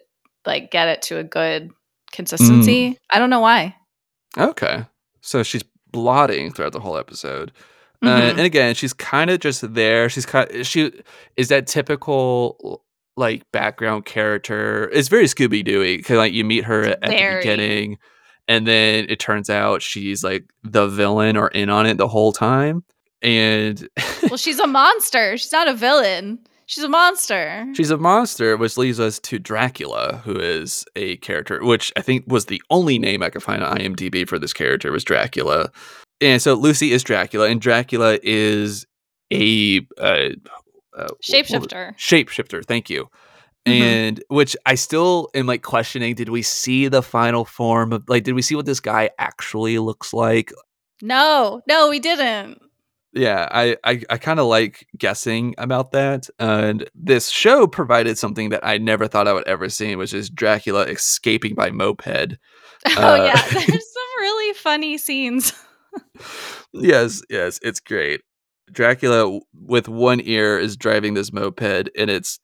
[0.45, 1.71] like get it to a good
[2.17, 2.89] consistency.
[2.91, 2.97] Mm.
[3.11, 3.75] I don't know why.
[4.37, 4.83] Okay,
[5.21, 7.53] so she's blotting throughout the whole episode.
[8.03, 8.29] Uh, Mhm.
[8.31, 10.09] and again, she's kind of just there.
[10.09, 10.65] She's kind.
[10.67, 10.91] She
[11.37, 12.83] is that typical
[13.15, 14.89] like background character.
[14.93, 17.97] It's very Scooby Dooey because like you meet her at, at the beginning,
[18.47, 22.31] and then it turns out she's like the villain or in on it the whole
[22.33, 22.83] time.
[23.23, 23.87] And
[24.29, 25.35] well, she's a monster.
[25.37, 26.37] She's not a villain.
[26.67, 27.65] She's a monster.
[27.75, 32.25] she's a monster, which leads us to Dracula, who is a character, which I think
[32.27, 35.71] was the only name I could find on IMDb for this character was Dracula.
[36.19, 38.85] And so Lucy is Dracula, and Dracula is
[39.31, 40.29] a uh,
[40.97, 41.95] uh, Shapeshifter.
[41.97, 42.65] shapeshifter.
[42.65, 43.07] Thank you.
[43.67, 43.81] Mhm.
[43.81, 46.15] And which I still am like questioning.
[46.15, 48.23] Did we see the final form of like?
[48.23, 50.51] Did we see what this guy actually looks like?
[51.01, 52.61] No, no, we didn't.
[53.17, 56.29] Yeah, I I, I kind of like guessing about that.
[56.39, 60.29] And this show provided something that I never thought I would ever see, which is
[60.29, 62.37] Dracula escaping by moped.
[62.95, 63.53] Oh Uh, yeah, there's
[63.93, 65.51] some really funny scenes.
[66.73, 68.21] yes, yes, it's great.
[68.71, 72.39] Dracula with one ear is driving this moped, and it's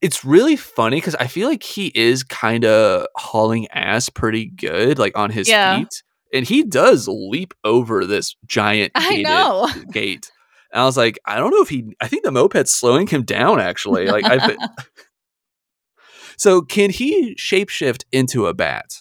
[0.00, 4.98] it's really funny because I feel like he is kind of hauling ass pretty good,
[4.98, 5.78] like on his Yeah.
[5.78, 6.02] feet,
[6.32, 9.68] and he does leap over this giant I know.
[9.92, 10.30] gate.
[10.72, 11.84] And I was like, I don't know if he.
[12.00, 13.60] I think the moped's slowing him down.
[13.60, 14.56] Actually, like I.
[16.36, 18.94] so can he shapeshift into a bat?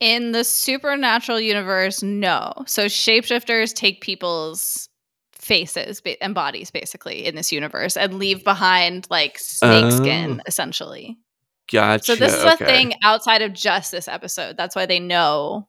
[0.00, 2.52] In the supernatural universe, no.
[2.66, 4.88] So shapeshifters take people's
[5.32, 10.42] faces and bodies basically in this universe and leave behind like snake skin Oh.
[10.46, 11.18] essentially.
[11.70, 12.04] Gotcha.
[12.04, 12.64] So this is okay.
[12.64, 14.56] a thing outside of just this episode.
[14.56, 15.68] That's why they know.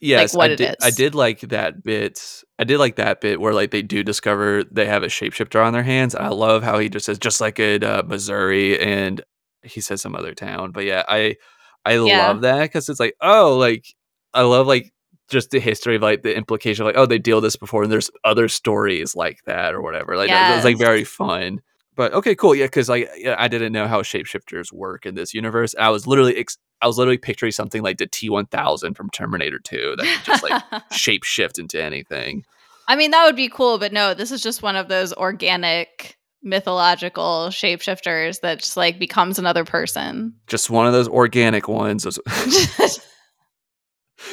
[0.00, 0.76] Yes, what I it did.
[0.82, 2.42] I did like that bit.
[2.58, 5.72] I did like that bit where like they do discover they have a shapeshifter on
[5.72, 6.14] their hands.
[6.14, 9.20] I love how he just says just like in uh, Missouri, and
[9.62, 10.72] he says some other town.
[10.72, 11.36] But yeah, I
[11.84, 12.28] I Yeah.
[12.28, 13.86] love that because it's like oh like
[14.34, 14.92] I love like
[15.28, 17.92] just the history of like the implication of like oh they deal this before and
[17.92, 20.16] there's other stories like that or whatever.
[20.16, 21.60] Like that- it's like very fun.
[22.00, 22.54] But okay, cool.
[22.54, 25.74] Yeah, because like I didn't know how shapeshifters work in this universe.
[25.78, 29.10] I was literally ex- I was literally picturing something like the T one thousand from
[29.10, 32.42] Terminator Two that could just like shapeshift into anything.
[32.88, 36.16] I mean, that would be cool, but no, this is just one of those organic
[36.42, 40.32] mythological shapeshifters that just like becomes another person.
[40.46, 42.06] Just one of those organic ones.
[42.30, 43.00] I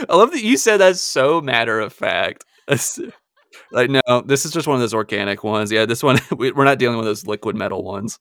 [0.07, 2.45] love that you said that so matter of fact.
[3.71, 5.71] Like no, this is just one of those organic ones.
[5.71, 8.19] Yeah, this one we're not dealing with those liquid metal ones.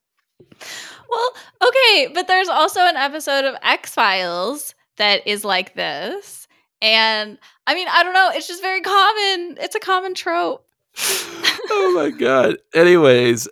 [1.09, 1.33] Well,
[1.63, 6.49] okay, but there's also an episode of X Files that is like this.
[6.83, 9.57] And I mean, I don't know, it's just very common.
[9.61, 10.67] It's a common trope.
[10.99, 12.57] oh my god.
[12.75, 13.49] Anyways,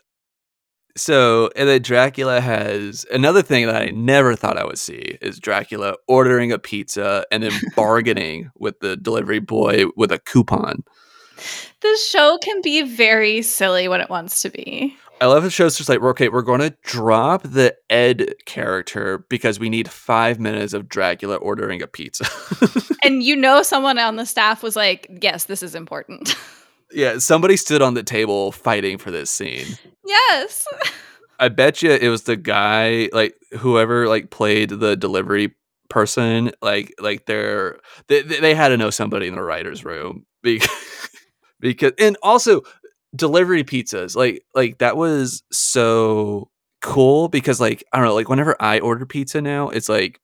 [0.97, 5.39] so and then Dracula has another thing that I never thought I would see is
[5.39, 10.85] Dracula ordering a pizza and then bargaining with the delivery boy with a coupon.
[11.81, 14.97] This show can be very silly when it wants to be.
[15.20, 19.59] I love the show's just like, okay, we're going to drop the Ed character because
[19.59, 22.27] we need five minutes of Dracula ordering a pizza.
[23.05, 26.35] And you know, someone on the staff was like, yes, this is important.
[26.90, 29.66] yeah, somebody stood on the table fighting for this scene.
[30.07, 30.66] yes.
[31.38, 35.55] I bet you it was the guy, like whoever, like played the delivery
[35.90, 36.53] person.
[36.62, 40.68] Like, like they're they they they had to know somebody in the writers' room because
[41.61, 42.62] because and also
[43.14, 46.51] delivery pizzas like like that was so
[46.83, 50.21] cool because like I don't know like whenever I order pizza now it's like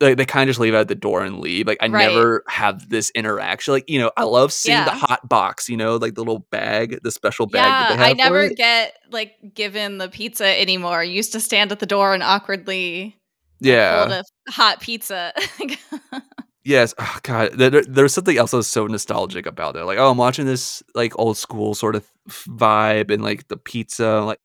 [0.00, 2.06] like they kind of just leave at the door and leave like I Right.
[2.10, 5.96] never have this interaction like you know I love seeing the hot box you know
[5.96, 9.34] like the little bag the special bag Yeah, that they have I never get like
[9.54, 11.00] given the pizza anymore.
[11.00, 13.16] I used to stand at the door and awkwardly
[13.60, 15.32] yeah hold a hot pizza.
[16.64, 16.94] Yes.
[16.98, 19.84] Oh, God, there, there- there's something else that was so nostalgic about it.
[19.84, 24.20] Like, oh, I'm watching this like old school sort of vibe and like the pizza.
[24.22, 24.40] Like,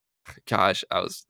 [0.48, 1.26] gosh, I was,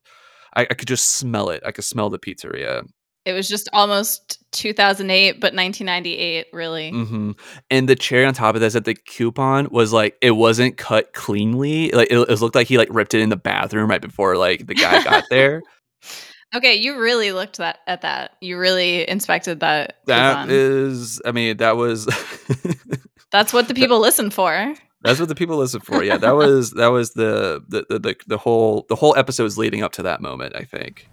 [0.56, 1.62] I, I could just smell it.
[1.65, 2.84] I could smell the pizzeria.
[3.25, 6.89] It was just almost 2008, but 1998, really.
[6.89, 7.32] hmm
[7.69, 11.13] And the cherry on top of this, that the coupon was like it wasn't cut
[11.13, 11.91] cleanly.
[11.91, 14.65] Like it, it looked like he like ripped it in the bathroom right before like
[14.65, 15.62] the guy got there.
[16.56, 18.36] Okay, you really looked that at that.
[18.42, 19.98] You really inspected that.
[20.06, 22.06] That is, I mean, that was.
[23.32, 24.76] That's what the people listen for.
[25.02, 26.04] That's what the people listen for.
[26.04, 29.58] Yeah, that was that was the the, the the the whole the whole episode was
[29.58, 30.56] leading up to that moment.
[30.56, 31.08] I think.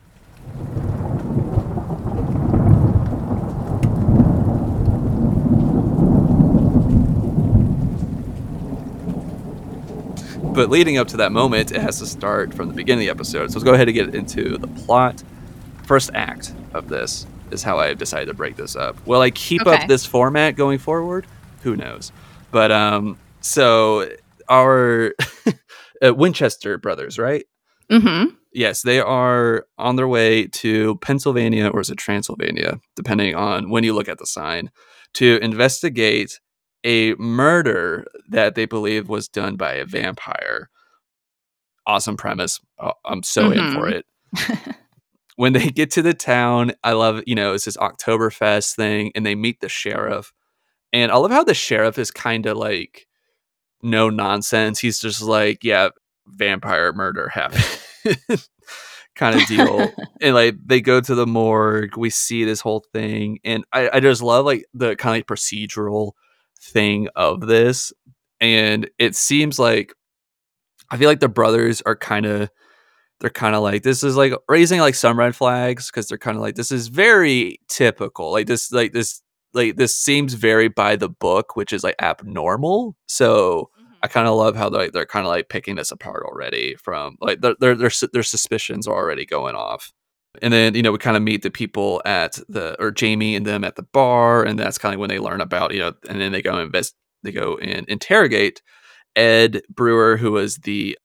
[10.56, 13.20] But leading up to that moment, it has to start from the beginning of the
[13.20, 13.50] episode.
[13.50, 15.22] So let's go ahead and get into the plot.
[15.84, 18.96] First act of this is how I've decided to break this up.
[19.06, 19.82] Will I keep Okay.
[19.82, 21.26] up this format going forward?
[21.62, 22.10] Who knows?
[22.52, 24.08] But um, so
[24.48, 25.12] our
[26.02, 27.44] uh, Winchester brothers, right?
[27.90, 28.34] Mm-hmm.
[28.52, 33.84] Yes, they are on their way to Pennsylvania or is it Transylvania, depending on when
[33.84, 34.70] you look at the sign,
[35.14, 36.40] to investigate
[36.86, 40.70] a murder that they believe was done by a vampire.
[41.86, 42.60] Awesome premise.
[42.78, 43.92] Uh, I'm so in for Mhm.
[43.92, 44.06] it.
[45.36, 49.26] when they get to the town, I love, you know, it's this Oktoberfest thing, and
[49.26, 50.32] they meet the sheriff.
[50.92, 53.06] And I love how the sheriff is kind of like
[53.82, 54.78] no nonsense.
[54.78, 55.88] He's just like, yeah,
[56.26, 57.80] vampire murder happened.
[59.16, 59.90] kind of deal.
[60.20, 63.38] and like they go to the morgue, we see this whole thing.
[63.44, 66.12] And I, I just love like the kind of like procedural
[66.66, 67.92] thing of this.
[68.40, 69.94] And it seems like
[70.90, 72.50] I feel like the brothers are kind of
[73.20, 76.36] they're kind of like this is like raising like some red flags because they're kind
[76.36, 79.22] of like this is very typical like this like this
[79.54, 83.92] like this seems very by the book which is like abnormal so mm-hmm.
[84.02, 87.16] i kind of love how they're, they're kind of like picking this apart already from
[87.20, 89.92] like their, their their their suspicions are already going off
[90.42, 93.46] and then you know we kind of meet the people at the or jamie and
[93.46, 96.20] them at the bar and that's kind of when they learn about you know and
[96.20, 98.62] then they go invest they go and interrogate
[99.14, 100.96] ed brewer who was the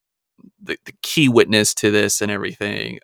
[0.62, 3.00] the, the key witness to this and everything.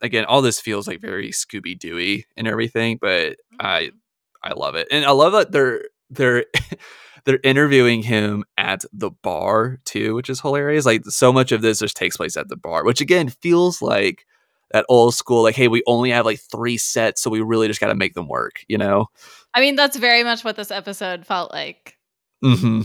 [0.00, 3.96] Again, all this feels like very Scooby Dooey and everything, but I mm-hmm.
[4.40, 6.44] I love it, and I love that they're they're
[7.24, 10.86] they're interviewing him at the bar too, which is hilarious.
[10.86, 14.24] Like so much of this just takes place at the bar, which again feels like
[14.72, 15.42] that old school.
[15.42, 18.14] Like, hey, we only have like three sets, so we really just got to make
[18.14, 19.06] them work, you know?
[19.54, 21.96] I mean, that's very much what this episode felt like.
[22.42, 22.82] hmm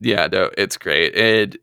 [0.00, 1.14] Yeah, no, it's great.
[1.16, 1.56] And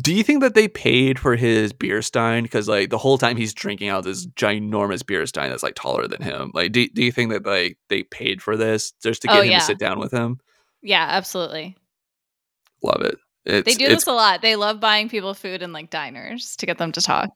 [0.00, 2.42] do you think that they paid for his beer stein?
[2.42, 6.08] Because like the whole time he's drinking out this ginormous beer stein that's like taller
[6.08, 6.50] than him.
[6.54, 9.44] Like, do do you think that like they paid for this just to Oh, get
[9.44, 9.58] him yeah.
[9.60, 10.40] to sit down with him?
[10.82, 11.76] Yeah, absolutely.
[12.82, 13.16] Love it.
[13.44, 14.42] It's, They do this a lot.
[14.42, 17.30] They love buying people food in like diners to get them to talk.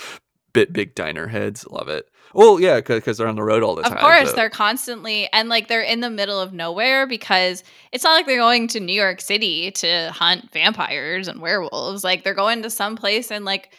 [0.52, 1.66] bit big diner heads.
[1.68, 2.08] Love it.
[2.34, 3.98] Well, yeah, because they're on the road all the Of time.
[3.98, 8.04] Of course, so- they're constantly and like they're in the middle of nowhere because it's
[8.04, 12.04] not like they're going to New York City to hunt vampires and werewolves.
[12.04, 13.72] Like they're going to some place in like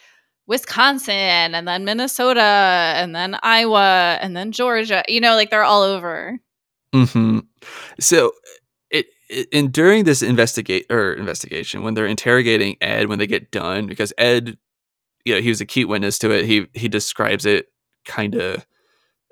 [0.47, 1.13] Wisconsin
[1.53, 5.03] and then Minnesota and then Iowa and then Georgia.
[5.08, 6.39] You know, like they're all over.
[6.93, 7.39] hmm
[7.99, 8.32] So,
[9.51, 14.13] and during this investigate or investigation, when they're interrogating Ed, when they get done, because
[14.17, 14.58] Ed,
[15.27, 16.45] you know, he was a key witness to it.
[16.45, 17.67] He he describes it
[18.05, 18.65] kind of.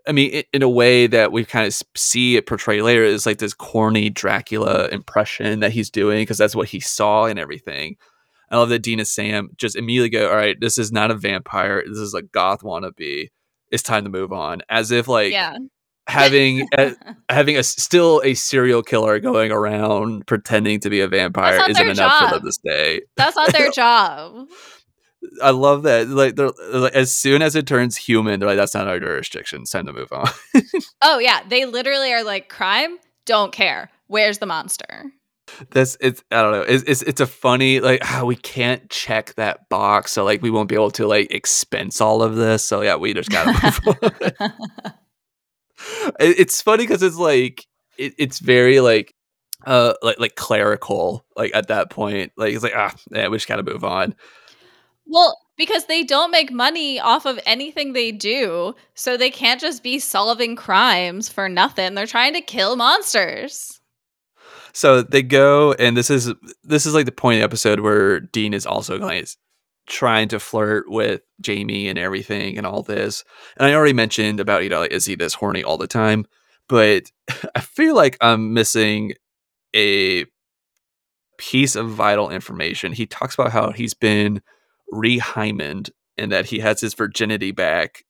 [0.08, 3.26] I mean, i in a way that we kind of see it portrayed later is
[3.26, 7.96] like this corny Dracula impression that he's doing because that's what he saw and everything.
[8.52, 11.82] I love that and Sam just immediately go, "All right, this is not a vampire.
[11.88, 13.30] This is a goth wannabe.
[13.72, 15.58] It's time to move on." As if like yeah.
[16.08, 16.94] having a,
[17.30, 22.20] having a still a serial killer going around pretending to be a vampire isn't enough
[22.20, 23.02] for them to stay.
[23.16, 24.48] That's not their job.
[25.44, 26.08] I love that.
[26.08, 29.62] Like, they're, like as soon as it turns human, they're like, "That's not our jurisdiction.
[29.62, 30.30] It's time to move on."
[31.02, 33.90] Oh yeah, they literally are like crime, don't care.
[34.08, 35.06] Where's the monster?
[35.72, 36.24] This it's.
[36.32, 36.62] I don't know.
[36.62, 40.50] It's it's, it's a funny like how we can't check that box, so like we
[40.50, 42.64] won't be able to like expense all of this.
[42.64, 43.52] So yeah, we just gotta
[43.86, 43.98] move
[44.40, 44.54] on.
[46.20, 47.66] It- it's funny because it's like
[47.98, 49.14] it, it's very like
[49.66, 53.48] uh like like clerical like at that point like it's like ah yeah we just
[53.48, 54.16] gotta move on
[55.08, 59.84] Well, because they don't make money off of anything they do, so they can't just
[59.84, 61.94] be solving crimes for nothing.
[61.96, 63.80] They're trying to kill monsters.
[64.74, 66.34] so they go and this is
[66.64, 69.28] this is like the point of the episode where dean is also like
[69.88, 73.24] trying to flirt with jamie and everything and all this
[73.58, 76.26] and i already mentioned about you know like, is he this horny all the time
[76.68, 77.04] but
[77.56, 79.14] i feel like i'm missing
[79.76, 80.26] a
[81.38, 84.42] piece of vital information he talks about how he's been
[84.94, 88.04] rehymened and that he has his virginity back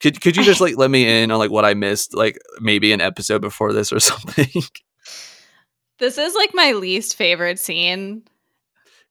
[0.00, 2.92] Could could you just like let me in on like what I missed, like maybe
[2.92, 4.62] an episode before this or something?
[5.98, 8.22] This is like my least favorite scene.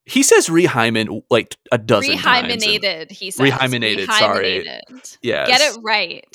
[0.05, 2.63] He says rehymen like a dozen times.
[2.65, 3.45] and- he says.
[3.51, 4.63] Rehymenated, sorry.
[4.65, 5.17] Rehymenated.
[5.21, 5.47] Yes.
[5.49, 6.25] Get it right.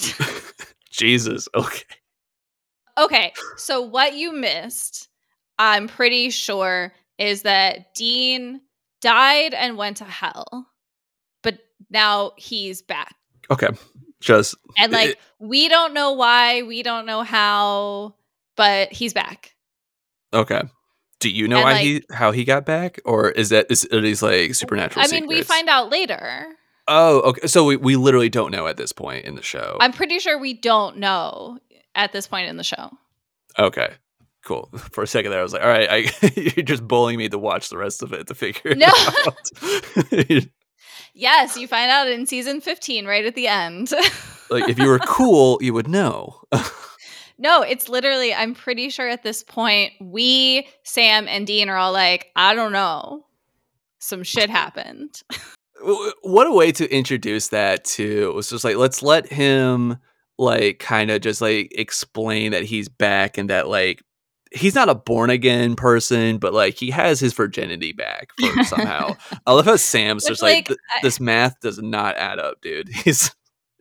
[0.91, 1.49] Jesus.
[1.55, 1.85] Okay.
[2.99, 5.09] Okay, so what you missed,
[5.59, 8.61] I'm pretty sure, is that Dean
[9.03, 10.67] died and went to hell,
[11.43, 11.59] but
[11.91, 13.15] now he's back.
[13.51, 13.69] Okay.
[14.21, 18.15] Just And like, It- we don't know why, we don't know how,
[18.57, 19.55] but he's back.
[20.33, 20.63] okay.
[21.21, 23.87] Do you know And, why like- he how he got back, or is that is
[23.93, 25.05] are these like supernatural?
[25.05, 26.49] I mean, we find out later.
[26.89, 27.47] Oh, okay.
[27.47, 29.77] So we, we literally don't know at this point in the show.
[29.81, 31.59] I'm pretty sure we don't know
[31.95, 32.91] at this point in the show.
[33.57, 33.91] okay.
[34.45, 34.69] Cool.
[34.93, 37.39] For a second there, I was like, all right, I, you're just bullying me to
[37.39, 38.83] watch the rest of it to figure it
[40.39, 40.47] out.
[41.15, 43.93] Yes, you find out in season 15 right at the end.
[44.51, 46.41] like, if you were cool, you would know.
[47.39, 51.93] no, it's literally, I'm pretty sure at this point, we, Sam, and Dean are all
[51.93, 53.27] like, I don't know.
[53.99, 55.23] Some shit happened.
[56.23, 59.97] What a way to introduce that to it was just like let's let him
[60.39, 64.03] like kind of just like explain that he's back and that like
[64.55, 69.15] he's not a born again person but like he has his virginity back for somehow
[69.47, 72.39] i love how sam's Which, just like, like, "Th- I- this math does not add
[72.39, 73.35] up dude he's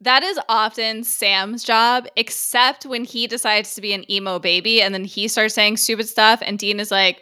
[0.03, 4.95] That is often Sam's job, except when he decides to be an emo baby and
[4.95, 6.41] then he starts saying stupid stuff.
[6.43, 7.21] And Dean is like,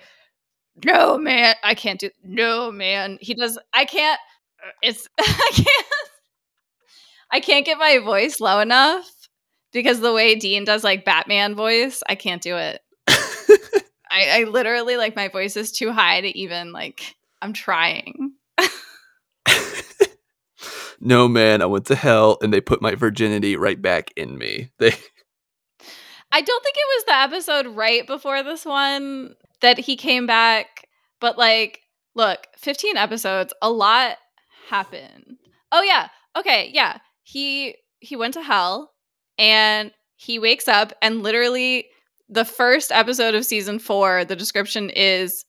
[0.85, 3.17] No, man, I can't do No, man.
[3.19, 4.17] He does, I can't,
[4.65, 5.87] uh, it's, I can't,
[7.31, 9.09] I can't get my voice low enough
[9.73, 12.79] because the way Dean does like Batman voice, I can't do it.
[14.11, 18.33] I, I literally like my voice is too high to even like, I'm trying.
[20.99, 24.69] no man i went to hell and they put my virginity right back in me
[24.79, 24.93] they
[26.31, 30.87] I don't think it was the episode right before this one that he came back,
[31.19, 31.81] but like,
[32.15, 34.17] look, 15 episodes, a lot
[34.67, 35.37] happened.
[35.71, 36.09] Oh yeah.
[36.37, 36.99] Okay, yeah.
[37.23, 38.91] He he went to hell
[39.37, 41.87] and he wakes up and literally
[42.29, 45.45] the first episode of season 4, the description is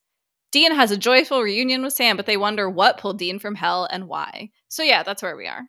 [0.51, 3.87] Dean has a joyful reunion with Sam, but they wonder what pulled Dean from hell
[3.91, 4.51] and why.
[4.69, 5.63] So yeah, that's where we are.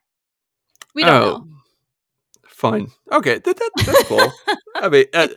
[0.96, 1.48] We don't know.
[2.48, 4.32] fine okay that, that, that's cool
[4.76, 5.28] I mean, uh,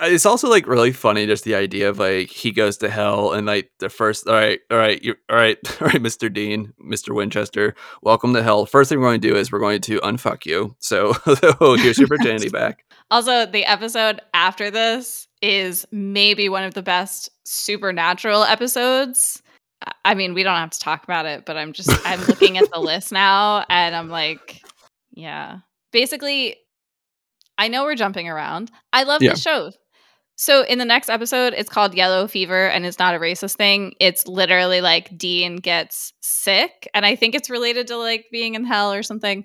[0.00, 3.46] it's also like really funny just the idea of like he goes to hell and
[3.46, 6.32] like the first all right all right you all right all right Mr.
[6.32, 7.14] Dean Mr.
[7.14, 10.46] Winchester welcome to hell first thing we're going to do is we're going to unfuck
[10.46, 11.12] you so
[11.76, 17.30] here's your virginity back Also, the episode after this is maybe one of the best
[17.44, 19.42] supernatural episodes.
[19.86, 22.58] I- I mean, we don't have to talk about it, but I'm just I'm looking
[22.58, 24.60] at the list now and I'm like,
[25.12, 25.58] yeah.
[25.92, 26.56] Basically,
[27.56, 28.70] I know we're jumping around.
[28.92, 29.34] I love Yeah.
[29.34, 29.70] the show.
[30.40, 33.94] So in the next episode, it's called Yellow Fever and it's not a racist thing.
[33.98, 38.64] It's literally like Dean gets sick and I think it's related to like being in
[38.64, 39.44] hell or something.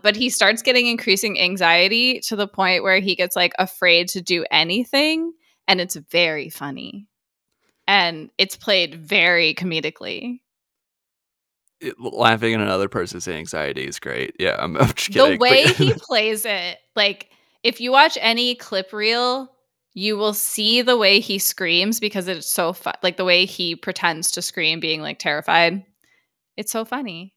[0.00, 4.22] But he starts getting increasing anxiety to the point where he gets like afraid to
[4.22, 5.32] do anything
[5.66, 7.08] and it's very funny.
[7.88, 10.38] And it's played very comedically.
[11.80, 14.36] It- laughing at another person's anxiety is great.
[14.38, 17.28] Yeah I'm, I'm just kidding the way he plays it like
[17.64, 19.48] if you watch any clip reel
[19.94, 23.76] you will see the way he screams because it's so fun like the way he
[23.76, 25.84] pretends to scream being like terrified
[26.56, 27.34] it's so funny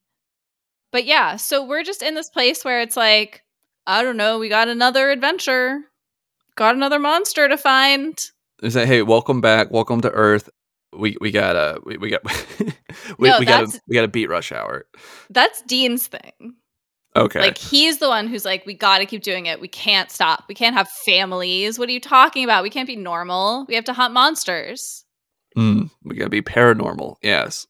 [0.92, 3.44] but yeah so we're just in this place where it's like
[3.88, 5.80] i don't know we got another adventure
[6.56, 8.32] got another monster to find
[8.62, 9.70] They say, "Hey, welcome back.
[9.72, 10.50] Welcome to Earth.
[10.94, 12.22] We we got a we, we got
[13.20, 14.86] we, No, we got a, we got a beat rush hour.
[15.30, 16.56] that's dean's thing
[17.16, 19.62] Okay, Like he's the one who's like, we got to keep doing it.
[19.62, 20.44] We can't stop.
[20.50, 21.80] We can't have families.
[21.80, 22.62] What are you talking about?
[22.62, 23.66] We can't be normal.
[23.70, 25.06] We have to hunt monsters.
[25.58, 27.16] Mm, we gotta be paranormal.
[27.22, 27.66] Yes,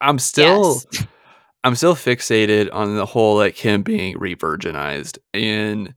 [0.00, 1.06] I'm still Yes.
[1.64, 5.92] I'm still fixated on the whole like him being re-virginized and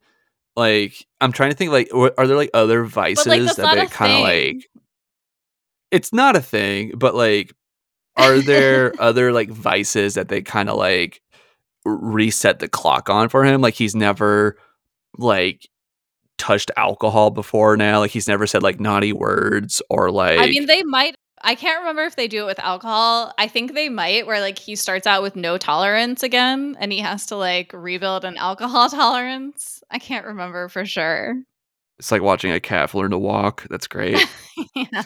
[0.56, 3.86] like I'm trying to think like are there like other vices that's that not they
[3.86, 4.68] kind of like
[5.92, 7.54] it's not a thing but like
[8.18, 11.22] are there other like vices that they kind of like
[11.86, 14.58] reset the clock on for him like he's never
[15.18, 15.68] like
[16.38, 20.66] touched alcohol before now like he's never said like naughty words or like I mean,
[20.66, 21.16] they might.
[21.44, 23.34] I can't remember if they do it with alcohol.
[23.40, 27.00] I think they might, where like he starts out with no tolerance again and he
[27.00, 29.82] has to like rebuild an alcohol tolerance.
[29.90, 31.36] I can't remember for sure.
[31.98, 34.24] it's like watching a calf learn to walk that's great
[34.76, 35.04] Yeah.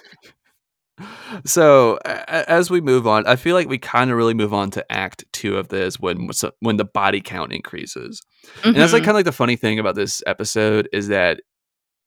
[1.45, 4.71] So a- as we move on, I feel like we kind of really move on
[4.71, 6.29] to Act Two of this when
[6.59, 8.21] when the body count increases,
[8.57, 8.69] mm-hmm.
[8.69, 11.41] and that's like kind of like the funny thing about this episode is that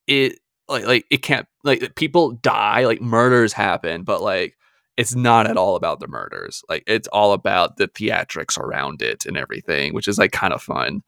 [0.07, 4.57] it like like it can't like people die, like murders happen, but like
[4.97, 6.63] it's not at all about the murders.
[6.69, 10.63] Like it's all about the theatrics around it and everything, which is like kind of
[10.63, 11.03] fun.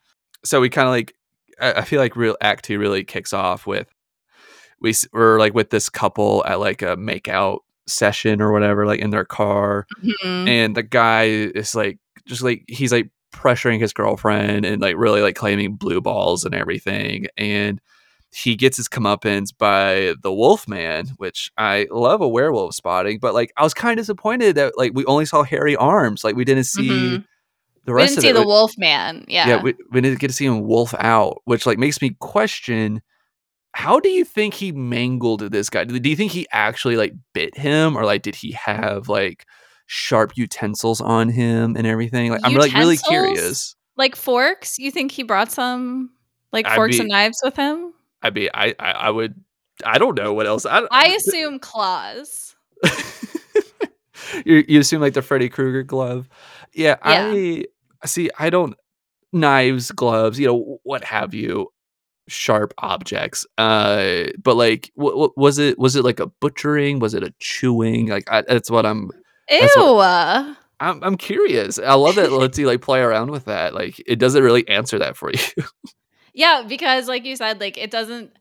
[0.45, 1.15] So we kind of like
[1.61, 3.89] I, I feel like real Act Two really kicks off with
[4.81, 9.11] we were like with this couple at like a makeout session or whatever, like in
[9.11, 10.49] their car, mm-hmm.
[10.49, 15.23] and the guy is like just like he's like pressuring his girlfriend and like really
[15.23, 17.81] like claiming blue balls and everything, and
[18.33, 23.53] he gets his comeuppance by the Wolfman, which I love a werewolf spotting, but like
[23.57, 26.65] I was kind of disappointed that like we only saw hairy arms, like we didn't
[26.65, 26.89] see.
[26.89, 27.23] Mm-hmm.
[27.87, 28.33] The rest we didn't of see it.
[28.35, 29.25] the Wolf Man.
[29.27, 29.49] Yeah.
[29.49, 29.63] Yeah.
[29.63, 33.01] We, we didn't get to see him wolf out, which like makes me question
[33.73, 35.85] how do you think he mangled this guy?
[35.85, 39.47] Do you think he actually like bit him or like did he have like
[39.87, 42.31] sharp utensils on him and everything?
[42.31, 42.65] Like utensils?
[42.65, 43.77] I'm like really curious.
[43.97, 44.79] Like forks?
[44.79, 46.11] You think he brought some
[46.53, 47.93] like forks be, and knives with him?
[48.23, 49.35] I mean, I, I, I would
[49.85, 50.67] I don't know what else.
[50.67, 52.55] I, I assume claws.
[54.45, 56.29] you, you assume like the Freddy Krueger glove.
[56.73, 57.63] Yeah, yeah,
[58.03, 58.31] I see.
[58.39, 58.75] I don't
[59.33, 61.73] knives, gloves, you know, what have you
[62.31, 63.47] sharp objects.
[63.59, 65.79] Uh, but like, what, what was it?
[65.79, 66.99] Was it like a butchering?
[66.99, 68.09] Was it a chewing?
[68.09, 69.11] Like, I, that's what I'm.
[69.51, 69.69] Ew.
[69.77, 71.79] What, I'm, I'm curious.
[71.79, 73.75] I love that Lindsay like play around with that.
[73.75, 75.65] Like, it doesn't really answer that for you.
[76.33, 78.33] yeah, because like you said, like it doesn't.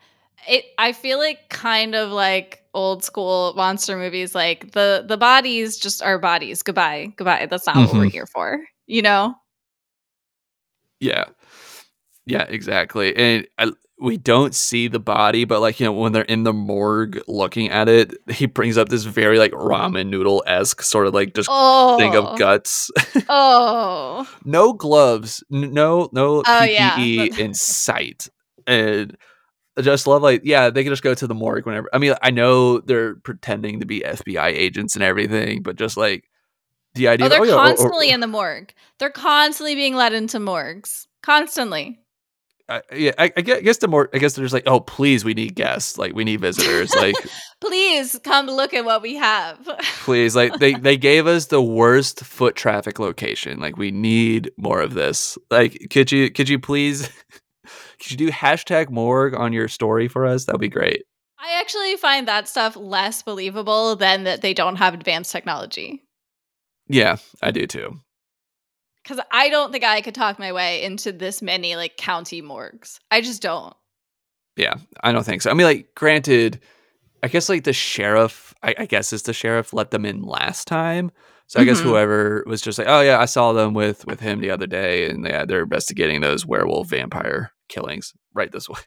[0.47, 0.65] It.
[0.77, 4.33] I feel like kind of like old school monster movies.
[4.33, 6.63] Like the the bodies just are bodies.
[6.63, 7.47] Goodbye, goodbye.
[7.49, 7.85] That's not mm-hmm.
[7.85, 8.09] what we're mm-hmm.
[8.09, 8.61] here for.
[8.87, 9.35] You know.
[10.99, 11.25] Yeah.
[12.30, 13.15] Yeah, exactly.
[13.15, 16.53] And I, we don't see the body, but like you know, when they're in the
[16.53, 21.13] morgue looking at it, he brings up this very like ramen noodle esque sort of
[21.13, 21.97] like just oh.
[21.97, 22.38] thing of oh.
[22.38, 22.91] guts.
[23.30, 27.25] oh, no gloves, no no oh, PPE yeah.
[27.38, 28.30] in sight,
[28.67, 29.17] and
[29.75, 31.89] I just love like yeah, they can just go to the morgue whenever.
[31.91, 36.30] I mean, I know they're pretending to be FBI agents and everything, but just like
[36.93, 37.25] the idea.
[37.25, 38.73] Oh, they're of, oh, yeah, constantly or, or, in the morgue.
[38.99, 41.07] They're constantly being led into morgues.
[41.21, 41.99] Constantly.
[42.70, 45.34] I, yeah, I, I, guess the more I guess they're just like, oh, please, we
[45.34, 47.15] need guests, like we need visitors, like
[47.61, 49.59] please come look at what we have.
[50.03, 54.82] please, like they they gave us the worst foot traffic location, like we need more
[54.82, 55.38] of this.
[55.49, 57.09] Like, could you could you please
[57.99, 60.45] could you do hashtag morgue on your story for us?
[60.45, 61.03] That'd be great.
[61.39, 66.03] I actually find that stuff less believable than that they don't have advanced technology.
[66.88, 67.99] Yeah, I do too
[69.10, 72.99] because I don't think I could talk my way into this many like county morgues.
[73.10, 73.74] I just don't.
[74.55, 75.49] Yeah, I don't think so.
[75.49, 76.60] I mean, like, granted,
[77.24, 80.68] I guess like the sheriff, I, I guess is the sheriff let them in last
[80.68, 81.12] time.
[81.47, 81.70] So I mm-hmm.
[81.70, 84.68] guess whoever was just like, oh yeah, I saw them with with him the other
[84.68, 88.80] day, and yeah, they're investigating those werewolf vampire killings right this way.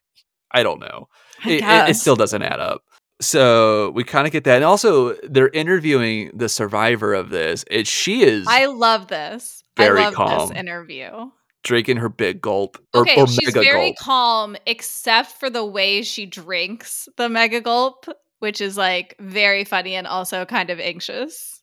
[0.53, 1.09] I don't know.
[1.45, 2.83] It, it, it still doesn't add up.
[3.20, 7.64] So we kind of get that, and also they're interviewing the survivor of this.
[7.68, 8.47] It she is.
[8.47, 10.49] I love this very calm.
[10.49, 11.31] This interview.
[11.62, 12.79] Drinking her big gulp.
[12.93, 13.97] Or, okay, or she's very gulp.
[13.99, 18.07] calm, except for the way she drinks the mega gulp,
[18.41, 21.62] which is like very funny and also kind of anxious.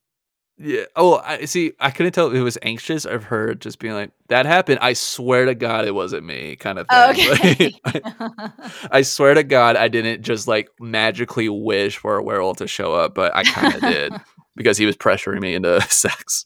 [0.62, 0.84] Yeah.
[0.97, 1.72] Oh, I see.
[1.80, 4.91] I couldn't tell if it was anxious of her just being like, "That happened." I
[4.91, 7.10] swear to God, it wasn't me, kind of thing.
[7.12, 7.74] Okay.
[7.86, 8.51] Like, I,
[8.91, 12.93] I, swear to God, I didn't just like magically wish for a werewolf to show
[12.93, 14.14] up, but I kind of did
[14.57, 16.45] because he was pressuring me into sex.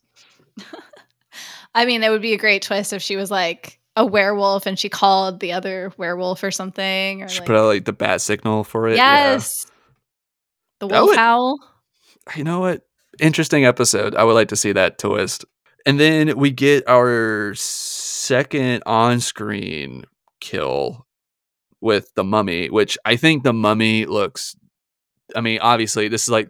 [1.76, 4.78] I mean, it would be a great twist if she was like a werewolf and
[4.78, 7.24] she called the other werewolf or something.
[7.24, 8.96] Or she like, put out like the bat signal for it.
[8.96, 9.66] Yes.
[9.66, 9.72] Yeah.
[10.80, 11.60] The wolf would, howl.
[12.36, 12.82] You know what?
[13.20, 14.16] Interesting episode.
[14.16, 15.46] I would like to see that twist.
[15.86, 20.06] And then we get our second on screen
[20.40, 21.06] kill
[21.82, 24.56] with the mummy, which I think the mummy looks.
[25.36, 26.50] I mean, obviously, this is like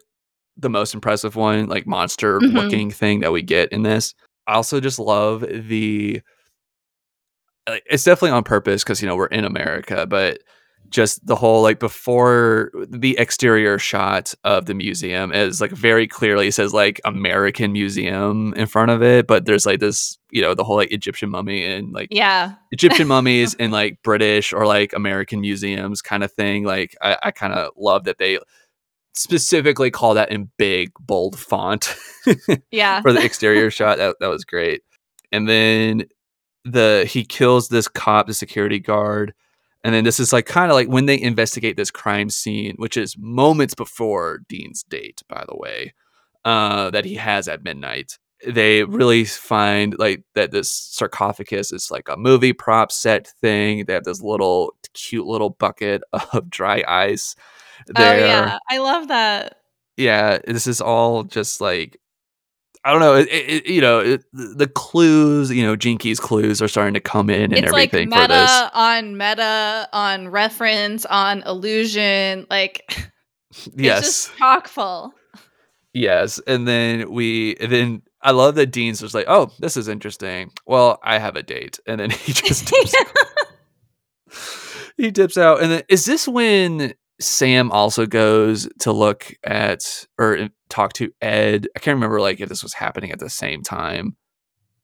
[0.55, 2.97] the most impressive one, like monster looking mm-hmm.
[2.97, 4.13] thing that we get in this.
[4.47, 6.21] I also just love the
[7.67, 10.39] uh, it's definitely on purpose because you know we're in America, but
[10.89, 16.51] just the whole like before the exterior shot of the museum is like very clearly
[16.51, 20.63] says like American Museum in front of it, but there's like this you know the
[20.63, 25.41] whole like Egyptian mummy and like yeah Egyptian mummies in like British or like American
[25.41, 26.63] museums kind of thing.
[26.63, 28.39] Like I, I kind of love that they
[29.13, 31.95] specifically call that in big bold font
[32.71, 34.81] yeah for the exterior shot that, that was great
[35.31, 36.03] and then
[36.65, 39.33] the he kills this cop the security guard
[39.83, 42.95] And then this is like kind of like when they investigate this crime scene, which
[42.97, 45.93] is moments before Dean's date, by the way,
[46.45, 48.17] uh, that he has at midnight.
[48.47, 53.85] They really find like that this sarcophagus is like a movie prop set thing.
[53.85, 56.01] They have this little cute little bucket
[56.33, 57.35] of dry ice.
[57.87, 58.13] There.
[58.15, 59.57] Oh yeah, I love that.
[59.97, 61.99] Yeah, this is all just like
[62.85, 63.15] I don't know.
[63.15, 67.29] It, it, you know, it, the clues, you know, Jinkies clues are starting to come
[67.29, 68.69] in and It's like everything meta for this.
[68.73, 72.45] on meta on reference on illusion.
[72.49, 72.83] Like
[73.51, 75.13] it's Yes, just chock full.
[75.93, 76.41] yes.
[76.45, 80.51] And then we, and then I love that Dean's just like, oh, this is interesting.
[80.65, 82.95] Well, I have a date, and then he just dips,
[84.97, 85.61] he dips out.
[85.61, 91.67] And then is this when Sam also goes to look at or talk to Ed?
[91.75, 94.15] I can't remember like if this was happening at the same time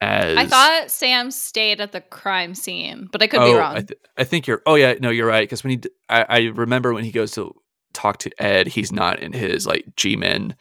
[0.02, 3.76] as I thought Sam stayed at the crime scene, but I could be Oh, wrong.
[3.76, 4.62] I, th- I think you're.
[4.66, 5.42] Oh yeah, no, you're right.
[5.44, 7.54] Because when he, d- I, I remember when he goes to
[7.94, 10.56] talk to Ed, he's not in his like G-men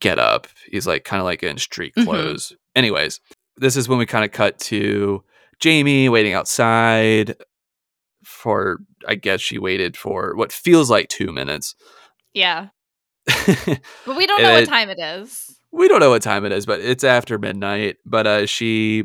[0.00, 0.46] get up.
[0.70, 2.04] He's like kind of like in street Mhm.
[2.04, 2.52] clothes.
[2.74, 3.20] Anyways,
[3.56, 5.22] this is when we kind of cut to
[5.60, 7.36] Jamie waiting outside
[8.24, 8.78] for.
[9.06, 11.74] I guess she waited for what feels like two minutes.
[12.32, 12.68] yeah,
[13.26, 15.58] but we don't know what time it is.
[15.72, 17.96] we don't know what time it is, but it's after midnight.
[18.04, 19.04] But uh, she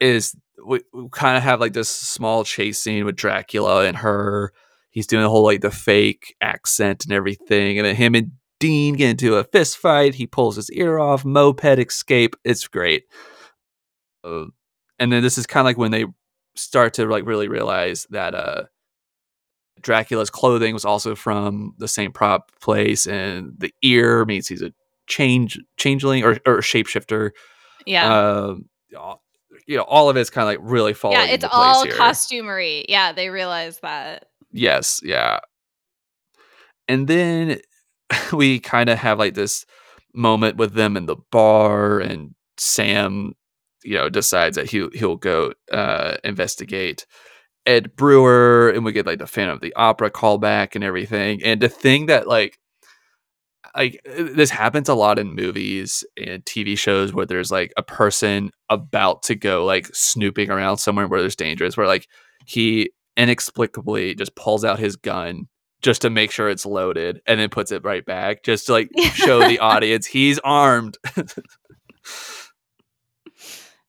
[0.00, 0.36] is.
[0.64, 4.52] We, we kind of have like this small chase scene with Dracula and her.
[4.90, 8.94] He's doing the whole like the fake accent and everything, and then him and Dean
[8.94, 10.14] get into a fist fight.
[10.14, 11.24] He pulls his ear off.
[11.24, 12.36] Moped escape.
[12.44, 13.04] It's great.
[14.22, 14.44] Uh,
[14.98, 16.04] and then this is kind of like when they
[16.56, 18.62] start to like really realize that uh
[19.80, 24.72] Dracula's clothing was also from the same prop place, and the ear means he's a
[25.06, 27.30] change changeling or, or shapeshifter.
[27.86, 28.14] Yeah,
[28.46, 28.68] Um,
[29.66, 31.16] you know, all of it's kind of like really falling.
[31.18, 31.94] yeah, it's all here.
[31.94, 32.84] costumery.
[32.88, 34.26] Yeah, they realize that.
[34.52, 35.40] Yes, yeah.
[36.88, 37.60] And then
[38.32, 39.64] we kind of have like this
[40.12, 43.32] moment with them in the bar, and Sam,
[43.84, 47.06] you know, decides that he he'll go uh, investigate
[47.66, 51.42] Ed Brewer, and we get like the Phantom of the Opera callback and everything.
[51.42, 52.58] And the thing that like
[53.76, 58.50] like this happens a lot in movies and TV shows where there's like a person
[58.68, 62.08] about to go like snooping around somewhere where there's dangerous, where like
[62.46, 65.46] he inexplicably just pulls out his gun
[65.82, 68.90] just to make sure it's loaded and then puts it right back just to like
[69.14, 70.98] show the audience he's armed.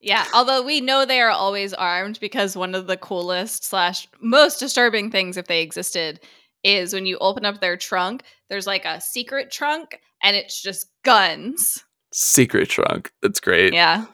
[0.02, 4.60] Yeah, although we know they are always armed because one of the coolest slash most
[4.60, 6.20] disturbing things, if they existed,
[6.64, 8.24] is when you open up their trunk.
[8.50, 11.84] There's like a secret trunk, and it's just guns.
[12.12, 13.12] Secret trunk.
[13.22, 13.74] That's great.
[13.74, 14.06] Yeah,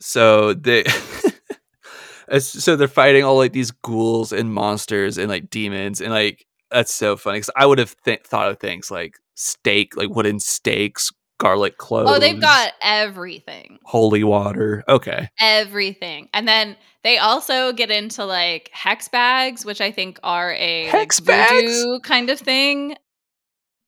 [0.00, 0.84] So they
[2.38, 6.92] so they're fighting all like these ghouls and monsters and like demons and like that's
[6.92, 11.10] so funny cuz I would have th- thought of things like stake like wooden stakes,
[11.38, 12.10] garlic cloves.
[12.10, 13.78] Oh, they've got everything.
[13.84, 14.84] holy water.
[14.88, 15.28] Okay.
[15.40, 16.28] Everything.
[16.32, 20.92] And then they also get into like hex bags, which I think are a like,
[20.92, 21.84] Hex bags?
[22.02, 22.96] kind of thing.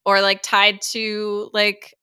[0.06, 1.94] Or like tied to like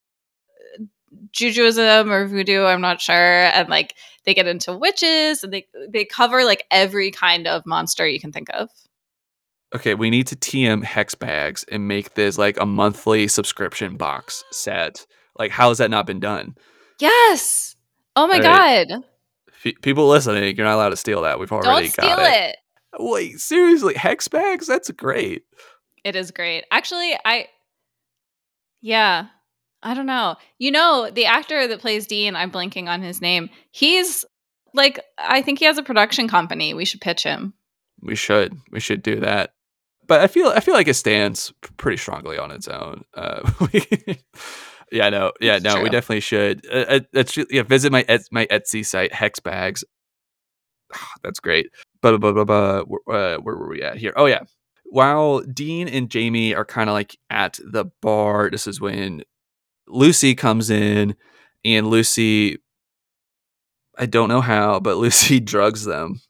[1.31, 3.15] Jujuism or voodoo, I'm not sure.
[3.15, 3.95] And like
[4.25, 8.31] they get into witches and they they cover like every kind of monster you can
[8.31, 8.69] think of.
[9.75, 14.43] Okay, we need to TM hex bags and make this like a monthly subscription box
[14.51, 15.05] set.
[15.39, 16.55] Like how has that not been done?
[16.99, 17.75] Yes.
[18.15, 18.87] Oh my All god.
[19.65, 21.39] F- people listening, you're not allowed to steal that.
[21.39, 22.49] We've already Don't steal got it.
[22.49, 22.55] it.
[22.99, 24.65] Wait, seriously, hex bags?
[24.67, 25.43] That's great.
[26.03, 26.63] It is great.
[26.71, 27.47] Actually, I
[28.81, 29.27] Yeah.
[29.83, 30.35] I don't know.
[30.57, 33.49] You know, the actor that plays Dean, I'm blanking on his name.
[33.71, 34.25] He's
[34.73, 36.73] like I think he has a production company.
[36.73, 37.53] We should pitch him.
[38.01, 38.57] We should.
[38.71, 39.53] We should do that.
[40.07, 43.03] But I feel I feel like it stands pretty strongly on its own.
[43.13, 43.49] Uh,
[44.91, 46.65] yeah, no, yeah, It's no, we definitely should.
[46.71, 47.63] Uh, uh, that's yeah.
[47.63, 49.83] Visit my my Etsy site, Hex Bags.
[51.23, 51.67] That's great.
[52.01, 54.13] But but but but uh, where were we at here?
[54.15, 54.43] Oh yeah.
[54.89, 59.23] While Dean and Jamie are kind of like at the bar, this is when
[59.87, 61.15] Lucy comes in,
[61.65, 62.59] and Lucy.
[63.97, 66.21] I don't know how, but Lucy drugs them.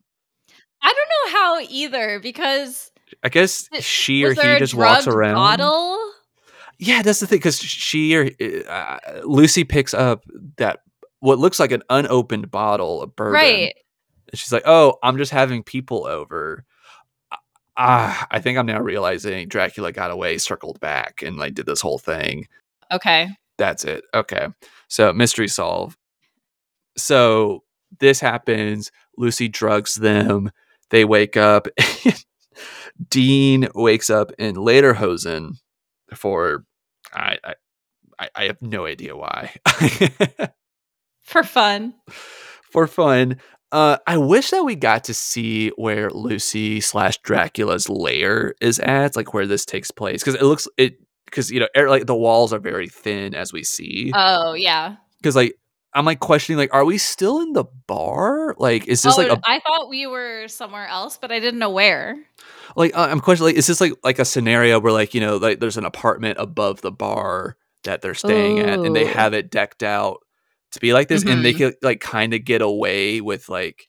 [0.81, 2.91] I don't know how either because
[3.23, 5.35] I guess she or he just walks around.
[5.35, 6.13] bottle?
[6.79, 8.29] Yeah, that's the thing because she or
[8.69, 10.23] uh, Lucy picks up
[10.57, 10.81] that
[11.19, 13.33] what looks like an unopened bottle of bourbon.
[13.33, 13.75] Right.
[14.31, 16.65] And she's like, "Oh, I'm just having people over."
[17.77, 21.81] Ah, I think I'm now realizing Dracula got away, circled back, and like did this
[21.81, 22.47] whole thing.
[22.91, 23.29] Okay.
[23.57, 24.03] That's it.
[24.13, 24.47] Okay,
[24.87, 25.97] so mystery solve.
[26.95, 27.63] So
[27.99, 28.91] this happens.
[29.17, 30.51] Lucy drugs them.
[30.89, 31.67] they wake up.
[33.09, 35.57] Dean wakes up in Lederhosen
[36.13, 36.65] for
[37.13, 37.37] I,
[38.19, 39.53] I I have no idea why.
[41.23, 41.93] For fun.
[42.71, 43.37] for fun.
[43.73, 49.17] Uh, I wish that we got to see where Lucy slash Dracula's lair is at,
[49.17, 52.15] like where this takes place, because it looks it because you know er, like the
[52.15, 54.11] walls are very thin as we see.
[54.15, 54.95] Oh yeah.
[55.17, 55.55] Because like
[55.97, 58.55] I'm like questioning like, are we still in the bar?
[58.59, 61.59] Like, is this oh, like a I thought we were somewhere else, but I didn't
[61.59, 62.17] know where.
[62.75, 65.37] like uh, I'm questioning like, is this like like a scenario where like you know
[65.37, 69.49] like there's an apartment above the bar that they're staying at, and they have it
[69.49, 70.19] decked out
[70.73, 71.57] to be like this, and they Mhm.
[71.57, 73.87] could like kind of get away with like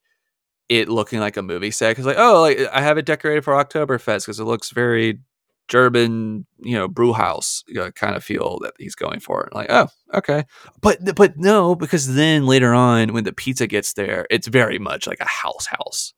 [0.68, 3.52] it looking like a movie set because like oh like I have it decorated for
[3.54, 5.20] Oktoberfest because it looks very
[5.68, 9.48] German you know brew house you know, kind of feel that he's going for.
[9.52, 10.44] Like oh okay,
[10.80, 15.06] but but no because then later on when the pizza gets there, it's very much
[15.06, 16.14] like a house house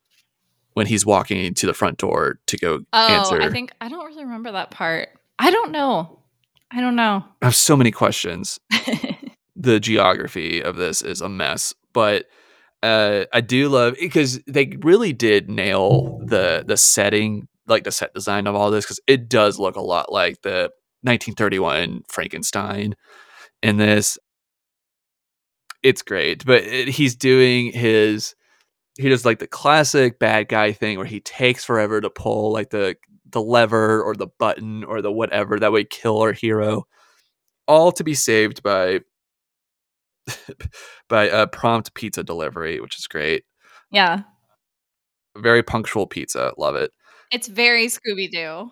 [0.75, 3.43] when he's walking to the front door to go Oh, answer.
[3.43, 5.09] I think I don't really remember that part.
[5.39, 6.21] I don't know.
[6.71, 7.25] I don't know.
[7.43, 8.61] I have so many questions.
[9.57, 12.27] the geography of this is a mess, but
[12.83, 18.13] uh, I do love because they really did nail the the setting, like the set
[18.15, 20.71] design of all this, because it does look a lot like the
[21.03, 22.95] 1931 Frankenstein.
[23.63, 24.19] In this,
[25.83, 28.35] it's great, but it, he's doing his
[28.99, 32.71] he does like the classic bad guy thing where he takes forever to pull like
[32.71, 32.97] the
[33.31, 36.85] the lever or the button or the whatever that would kill our hero
[37.67, 39.01] all to be saved by
[41.09, 43.45] by a prompt pizza delivery which is great
[43.91, 44.23] yeah.
[45.37, 46.91] very punctual pizza love it
[47.31, 48.71] It's very Scooby Doo.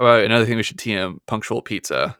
[0.00, 2.16] uh, another thing we should tm punctual pizza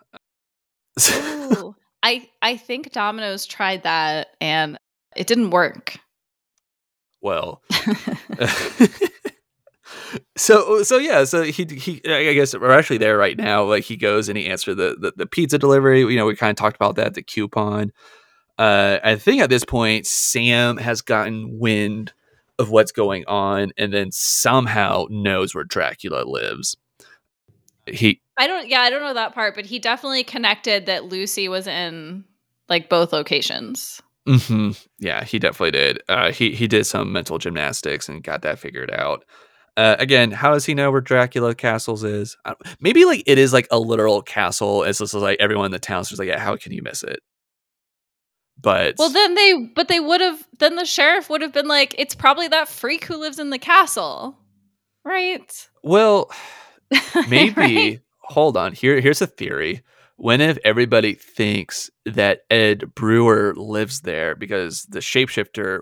[1.09, 1.75] Ooh.
[2.03, 4.79] I I think Domino's tried that and
[5.16, 5.97] it didn't work.
[7.20, 7.62] well
[10.37, 13.97] so so yeah so he he i guess we're actually there right now like he
[13.97, 16.77] goes and he answered the, the the pizza delivery you know we kind of talked
[16.77, 17.93] about that the coupon
[18.59, 22.12] uh i think at this point sam has gotten wind
[22.62, 26.76] of what's going on and then somehow knows where dracula lives
[27.86, 31.48] he I don't yeah, I don't know that part, but he definitely connected that Lucy
[31.48, 32.24] was in
[32.68, 34.00] like both locations.
[34.26, 34.70] Mm-hmm.
[35.00, 36.02] Yeah, he definitely did.
[36.08, 39.24] Uh, he he did some mental gymnastics and got that figured out.
[39.76, 42.36] Uh, again, how does he know where Dracula Castles is?
[42.44, 44.82] Uh, maybe like it is like a literal castle.
[44.82, 47.20] It's just like everyone in the town's just like, yeah, how can you miss it?
[48.61, 51.94] But Well, then they but they would have then the sheriff would have been like
[51.98, 54.38] it's probably that freak who lives in the castle.
[55.05, 55.68] Right?
[55.82, 56.30] well,
[57.28, 57.53] maybe.
[57.57, 58.00] Right?
[58.20, 58.72] Hold on.
[58.72, 59.82] Here, here's a theory.
[60.16, 65.80] When if everybody thinks that Ed Brewer lives there because the shapeshifter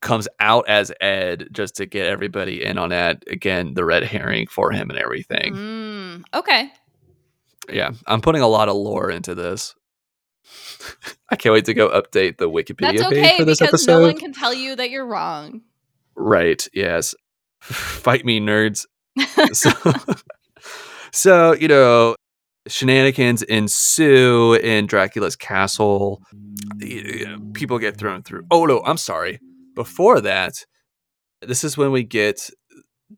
[0.00, 4.46] comes out as Ed just to get everybody in on that again, the red herring
[4.46, 5.54] for him and everything.
[5.54, 6.70] Mm, okay.
[7.70, 9.74] Yeah, I'm putting a lot of lore into this.
[11.30, 13.92] I can't wait to go update the Wikipedia That's page for this because episode.
[14.00, 15.62] no one can tell you that you're wrong.
[16.14, 16.66] Right.
[16.72, 17.14] Yes.
[17.60, 18.86] Fight me, nerds.
[19.52, 19.70] So,
[21.12, 22.16] so you know,
[22.66, 26.22] shenanigans ensue in Dracula's castle.
[27.54, 28.44] People get thrown through.
[28.50, 29.40] Oh no, I'm sorry.
[29.74, 30.64] Before that,
[31.42, 32.50] this is when we get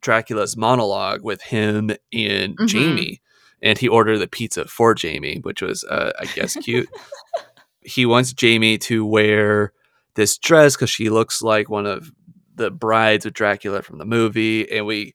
[0.01, 2.66] Dracula's monologue with him and Mhm.
[2.66, 3.20] Jamie,
[3.63, 6.89] and he ordered the pizza for Jamie, which was, uh, I guess, cute.
[7.81, 9.73] he wants Jamie to wear
[10.15, 12.13] this dress because she looks like one of
[12.55, 15.15] the brides of Dracula from the movie, and we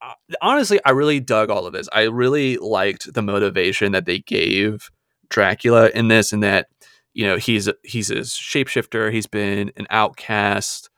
[0.00, 1.88] uh, honestly, I really dug all of this.
[1.92, 4.90] I really liked the motivation that they gave
[5.28, 6.68] Dracula in this, and that
[7.12, 9.12] you know he's he's a shapeshifter.
[9.12, 10.90] He's been an outcast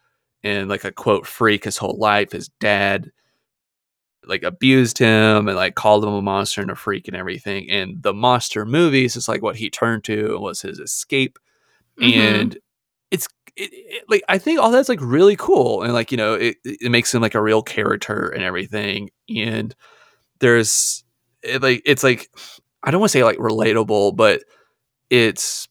[0.42, 2.32] and like a quote freak his whole life.
[2.32, 3.10] His dad
[4.26, 7.70] like abused him and like called him a monster and a freak and everything.
[7.70, 11.38] And the monster movies is like what he turned to and was his escape.
[12.00, 12.12] Mhm.
[12.16, 12.58] And
[13.10, 16.34] it's it, it- like I think all that's like really cool and like you know
[16.34, 19.10] it it makes him like a real character and everything.
[19.34, 19.74] And
[20.40, 21.04] there's
[21.42, 22.30] it, like it's like
[22.84, 24.42] I don't want to say like relatable, but
[25.10, 25.68] it's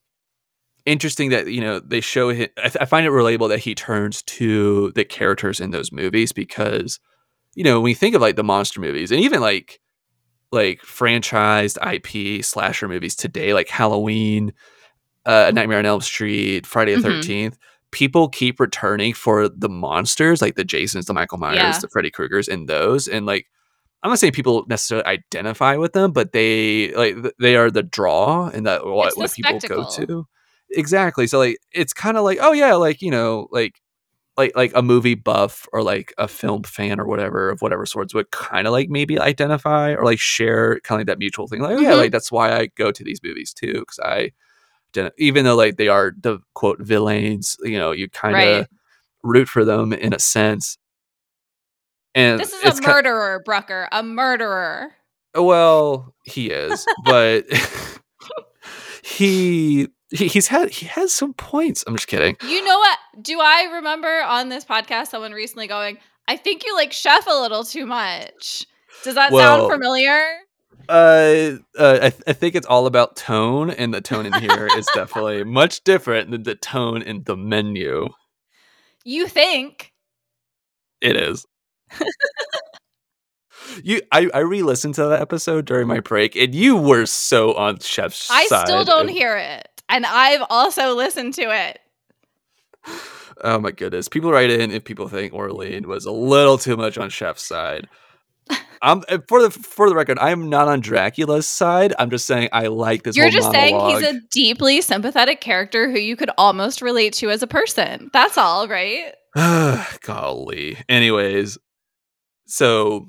[0.86, 2.49] interesting that you know they show him.
[2.58, 6.32] I, th- I find it relatable that he turns to the characters in those movies
[6.32, 6.99] because
[7.56, 9.80] you know when you think of like the monster movies and even like
[10.51, 14.53] like franchised IP slasher movies today, like Halloween,
[15.26, 17.22] uh, Nightmare on Elm Street, Friday the Mhm.
[17.22, 17.58] 13th
[17.91, 21.80] people keep returning for the monsters, like the Jasons, the Michael Myers, Yeah.
[21.80, 23.08] the Freddy Kruegers, and those.
[23.08, 23.45] And like,
[24.03, 28.47] I'm not saying people necessarily identify with them, but they like they are the draw
[28.53, 30.28] and that what, what people go to.
[30.72, 31.26] Exactly.
[31.26, 33.82] So like, it's kind of like, oh yeah, like you know, like
[34.38, 38.14] like like a movie buff or like a film fan or whatever of whatever sorts
[38.14, 41.62] would kind of like maybe identify or like share kind of like that mutual thing.
[41.62, 41.98] Like, oh, yeah, Mhm.
[41.98, 44.32] like that's why I go to these movies too because I
[44.94, 48.68] didn't even though like they are the quote villains, you know, you kind of Right.
[49.24, 50.78] root for them in a sense.
[52.14, 53.88] And This is a murderer, Brucker.
[53.92, 54.94] A murderer.
[55.34, 57.46] well, he is, but
[59.04, 61.84] he he's had he has some points.
[61.88, 62.38] I'm just kidding.
[62.47, 62.97] You know what?
[63.22, 65.97] Do I remember on this podcast someone recently going,
[66.28, 68.66] I think you like Chef a little too much.
[69.03, 70.22] Does that Well, sound familiar?
[70.88, 74.68] Uh, uh I, th- I think it's all about tone, and the tone in here
[74.78, 78.07] is definitely much different than the tone in the menu.
[79.03, 79.91] You think.
[81.01, 81.45] It is.
[83.84, 87.80] you, I, I re-listened to that episode during my break, and you were so on
[87.80, 88.68] Chef's I side.
[88.68, 89.75] still don't and- hear it.
[89.90, 91.80] And I've also listened to it.
[93.44, 94.08] Oh my goodness!
[94.08, 97.88] People write in if people think Aurelien was a little too much on Chef's side.
[98.82, 101.94] I'm uh, for the for the record, I'm not on Dracula's side.
[101.98, 103.16] I'm just saying I like this.
[103.16, 107.42] You're just saying he's a deeply sympathetic character who you could almost relate to as
[107.42, 108.10] a person.
[108.14, 109.14] That's all, right?
[110.02, 110.78] Golly.
[110.88, 111.58] Anyways,
[112.46, 113.08] so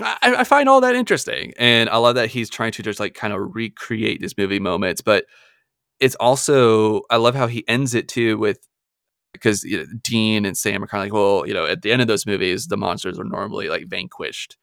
[0.00, 3.14] I, I find all that interesting, and I love that he's trying to just like
[3.14, 5.02] kind of recreate these movie moments.
[5.02, 5.26] But
[6.02, 8.58] it's also I love how he ends it too with
[9.32, 11.90] because you know, Dean and Sam are kind of like, well, you know, at the
[11.92, 14.58] end of those movies, the monsters are normally like vanquished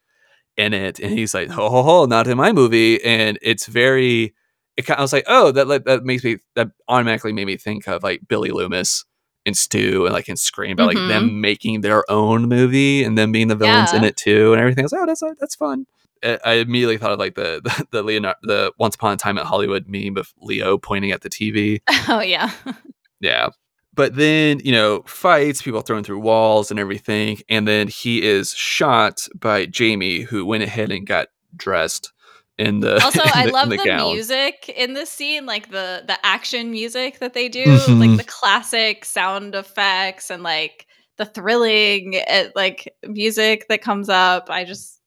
[0.58, 4.36] in it, and he's like, ho ho ho, not in my movie, and it's very.
[4.78, 7.58] It kind I was like, oh, that like, that makes me that automatically made me
[7.58, 9.04] think of like Billy Loomis
[9.46, 10.96] and Stu and like in Scream about Mhm.
[10.96, 14.60] like them making their own movie and them being the villains in it too and
[14.62, 14.84] everything.
[14.84, 15.86] I was like, oh, that's that's fun.
[16.24, 19.38] I I immediately thought of like the the, the Leonardo the Once Upon a Time
[19.38, 21.82] at Hollywood meme of Leo pointing at the TV.
[22.10, 22.52] Oh, yeah.
[23.22, 23.50] Yeah.
[23.94, 27.40] But then, you know, fights, people thrown through walls and everything.
[27.50, 32.14] And then he is shot by Jamie, who went ahead and got dressed
[32.58, 33.04] in the.
[33.04, 34.14] Also, in I love the, the gown.
[34.14, 38.00] music in this scene, like the the action music that they do, Mhm.
[38.00, 40.86] like the classic sound effects and like
[41.18, 44.50] the thrilling uh, like music that comes up.
[44.50, 44.99] I just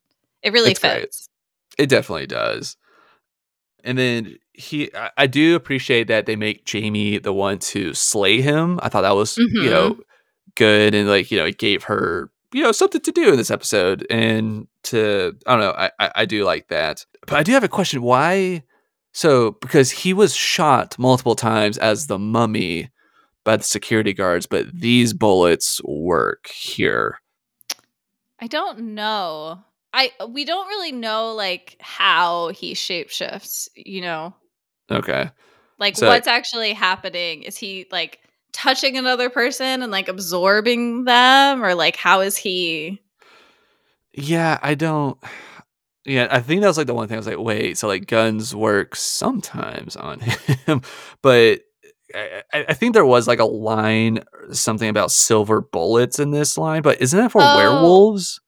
[0.42, 1.02] it really It's great.
[1.02, 1.28] fits.
[1.78, 2.76] It definitely does.
[3.84, 8.40] And then he, I, I do appreciate that they make Jamie the one to slay
[8.40, 8.78] him.
[8.82, 9.70] I thought that was, you Mhm.
[9.70, 10.00] know,
[10.54, 10.94] good.
[10.94, 14.06] And like, you know, it gave her, you know, something to do in this episode.
[14.10, 17.04] And to, I don't know, I, I, I do like that.
[17.26, 18.02] But I do have a question.
[18.02, 18.62] Why?
[19.14, 22.90] So, because he was shot multiple times as the mummy
[23.44, 27.18] by the security guards, but these bullets work here.
[28.40, 29.58] I don't know.
[29.94, 34.34] I we don't really know like how he shapeshifts, you know.
[34.90, 35.30] Okay.
[35.78, 37.42] Like So- what's actually happening?
[37.42, 38.20] Is he like
[38.52, 43.00] touching another person and like absorbing them or like how is he
[44.14, 45.18] Yeah, I don't.
[46.04, 48.06] Yeah, I think that was like the one thing I was like, wait, so like
[48.06, 50.18] guns work sometimes on
[50.66, 50.82] him,
[51.22, 51.60] but
[52.14, 54.18] I, I I think there was like a line,
[54.50, 57.56] something about silver bullets in this line, but isn't that for Oh.
[57.56, 58.40] werewolves?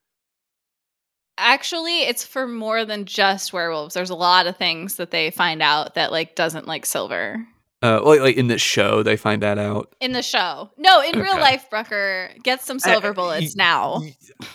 [1.37, 3.95] Actually, it's for more than just werewolves.
[3.95, 7.45] There's a lot of things that they find out that like doesn't like silver
[7.82, 9.93] Uh, like, like in the show, they find that out.
[10.01, 10.70] in the show.
[10.78, 14.03] No, in real life, Brucker gets some silver I- bullets y- now.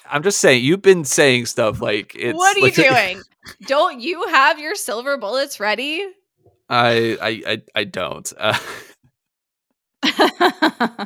[0.10, 2.36] I'm just saying, you've been saying stuff like it's.
[2.38, 3.22] what are you like- doing?
[3.68, 6.06] Don't you have your silver bullets ready?
[6.70, 8.32] I, I, I, I don't.
[8.38, 8.58] Uh,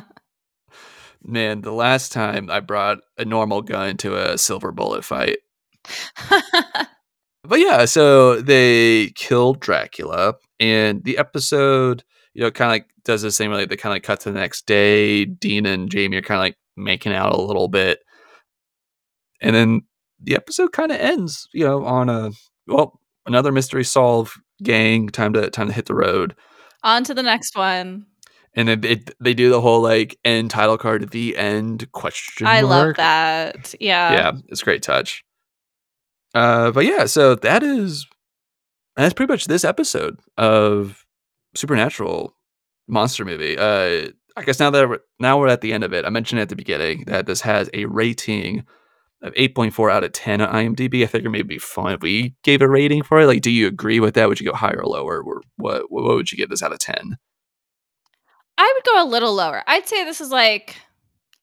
[1.24, 5.38] man, the last time I brought a normal gun to a silver bullet fight,
[7.46, 13.20] But yeah, so they killed Dracula, and the episode, you know, kind of like does
[13.20, 13.52] the same.
[13.52, 15.26] Like they kind of like cut to the next day.
[15.26, 17.98] Dean and Jamie are kind of like making out a little bit,
[19.42, 19.82] and then
[20.22, 21.46] the episode kind of ends.
[21.52, 22.30] You know, on a
[22.66, 24.32] well, another mystery solve.
[24.62, 26.34] Gang, time to time to hit the road,
[26.82, 28.06] On to the next one.
[28.54, 32.46] and then they they do the whole like end title card, the end question.
[32.46, 33.74] I love that.
[33.80, 34.12] Yeah.
[34.14, 35.22] yeah, it's a great touch.
[36.34, 38.06] Uh, but yeah, so that is
[38.96, 41.04] that's pretty much this episode of
[41.54, 42.34] Supernatural
[42.88, 43.56] monster movie.
[43.56, 46.40] Uh, I guess now that we're, now we're at the end of it, I mentioned
[46.40, 48.64] at the beginning that this has a rating
[49.22, 51.02] of 8.4 out of 10 on IMDb.
[51.02, 53.26] I figure maybe it'd be fun if we gave a rating for it.
[53.26, 54.28] Like, do you agree with that?
[54.28, 55.22] Would you go higher or lower?
[55.22, 57.16] Or what what would you give this out of 10?
[58.58, 59.62] I would go a little lower.
[59.66, 60.76] I'd say this is like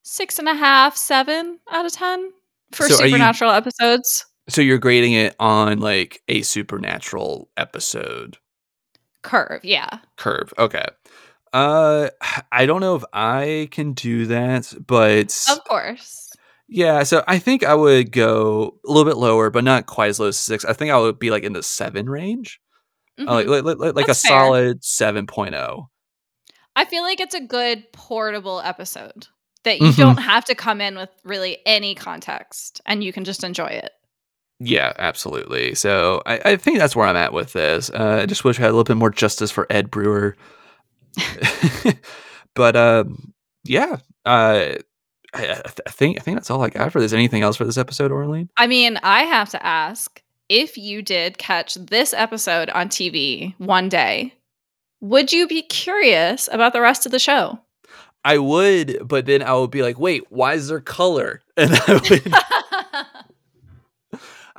[0.03, 2.31] six and a half, seven out of ten
[2.71, 4.25] for So are you- supernatural episodes.
[4.51, 8.37] So you're grading it on like a supernatural episode
[9.23, 9.99] Curve, yeah.
[10.17, 10.53] curve.
[10.57, 10.85] Okay.
[11.53, 12.09] Uh,
[12.51, 16.31] I don't know if I can do that, but Of course.
[16.67, 17.03] yeah.
[17.03, 20.27] So I think I would go a little bit lower, but not quite as low
[20.27, 20.65] as six.
[20.65, 22.59] I think I would be like in the seven range,
[23.19, 23.63] uh, like Mhm.
[23.65, 24.29] like, like, like a fair.
[24.29, 24.79] solid oh.
[24.81, 25.87] 7.0.
[26.75, 29.27] I feel like it's a good portable episode
[29.63, 29.97] that you Mhm.
[29.97, 33.91] don't have to come in with really any context and you can just enjoy it.
[34.63, 35.73] Yeah, absolutely.
[35.73, 37.89] So I, I think that's where I'm at with this.
[37.89, 40.37] Uh, I just wish I had a little bit more justice for Ed Brewer.
[42.53, 43.33] but um,
[43.63, 44.75] yeah, uh,
[45.33, 47.11] I, I think I think that's all I got for this.
[47.11, 48.49] Anything else for this episode, Aurelien?
[48.55, 53.89] I mean, I have to ask if you did catch this episode on TV one
[53.89, 54.35] day,
[54.99, 57.59] would you be curious about the rest of the show?
[58.23, 61.41] I would, but then I would be like, wait, why is there color?
[61.57, 62.33] And I would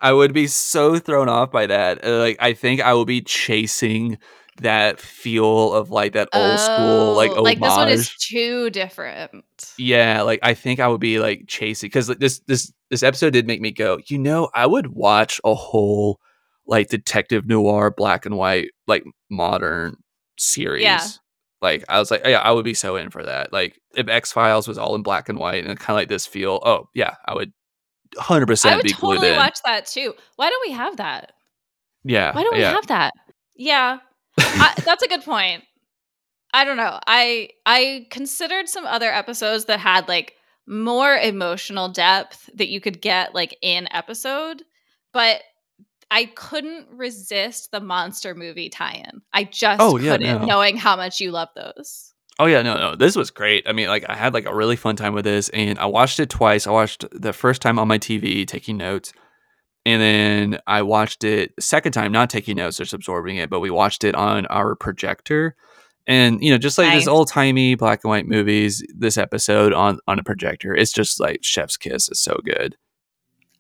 [0.03, 2.05] I would be so thrown off by that.
[2.05, 4.19] Uh, like I think I will be chasing
[4.61, 9.45] that feel of like that old school like Oh, like this one is too different.
[9.79, 13.47] Yeah, like I think I would be like chasing because this this this episode did
[13.47, 13.99] make me go.
[14.09, 16.21] You know, I would watch a whole
[16.67, 19.97] like detective noir black and white like modern
[20.37, 20.83] series.
[20.83, 21.07] yeah.
[21.61, 23.53] Like I was like, yeah, I would be so in for that.
[23.53, 26.27] Like if X Files was all in black and white and kind of like this
[26.27, 26.61] feel.
[26.65, 27.53] Oh yeah, I would
[28.19, 28.75] hundred percent.
[28.75, 29.37] I would totally in.
[29.37, 30.15] watch that too.
[30.37, 31.33] Why don't we have that?
[32.05, 33.13] yeah, Why don't we have that?
[33.57, 33.99] Yeah,
[34.39, 35.65] I, that's a good point.
[36.55, 36.99] I don't know.
[37.07, 40.35] I I considered some other episodes that had like
[40.67, 44.63] more emotional depth that you could get like in episode,
[45.13, 45.43] but
[46.11, 49.23] I couldn't resist the monster movie tie-in.
[49.33, 50.45] I just Oh, yeah, couldn't, no.
[50.47, 52.12] knowing how much you love those.
[52.39, 53.69] Oh yeah, no, no, this was great.
[53.69, 56.19] I mean, like I had like a really fun time with this, and I watched
[56.19, 56.67] it twice.
[56.67, 59.13] I watched the first time on my TV, taking notes,
[59.85, 63.51] and then I watched it second time, not taking notes, just absorbing it.
[63.51, 65.55] But we watched it on our projector,
[66.07, 67.03] and you know, just like Nice.
[67.03, 71.21] these old timey black and white movies, this episode on on a projector, it's just
[71.21, 72.09] like Chef's Kiss.
[72.09, 72.77] is so good.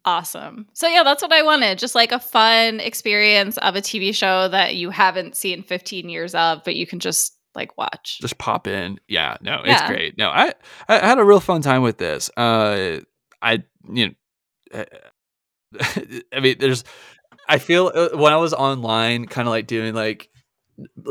[0.05, 0.67] Awesome.
[0.73, 1.79] So yeah, that's what I wanted.
[1.79, 6.35] Just like a fun experience of a TV show that you haven't seen 15 years
[6.35, 8.19] of, but you can just like watch.
[8.21, 9.37] Just pop in, yeah.
[9.41, 9.87] No, it's Yeah.
[9.89, 10.19] great.
[10.19, 10.55] No, I
[10.89, 12.31] I had a real fun time with this.
[12.37, 13.01] Uh,
[13.43, 14.07] I you
[14.75, 14.81] know.
[14.81, 14.85] uh,
[16.33, 16.85] I mean, there's.
[17.49, 20.29] I feel uh, when I was online, kind of like doing like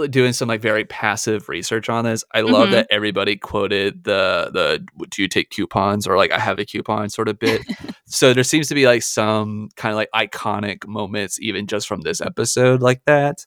[0.10, 2.24] doing some like very passive research on this.
[2.34, 2.72] I love Mhm.
[2.72, 7.10] that everybody quoted the the "Do you take coupons?" or like "I have a coupon"
[7.10, 7.62] sort of bit.
[8.08, 12.02] so there seems to be like some kind of like iconic moments, even just from
[12.02, 13.46] this episode, like that.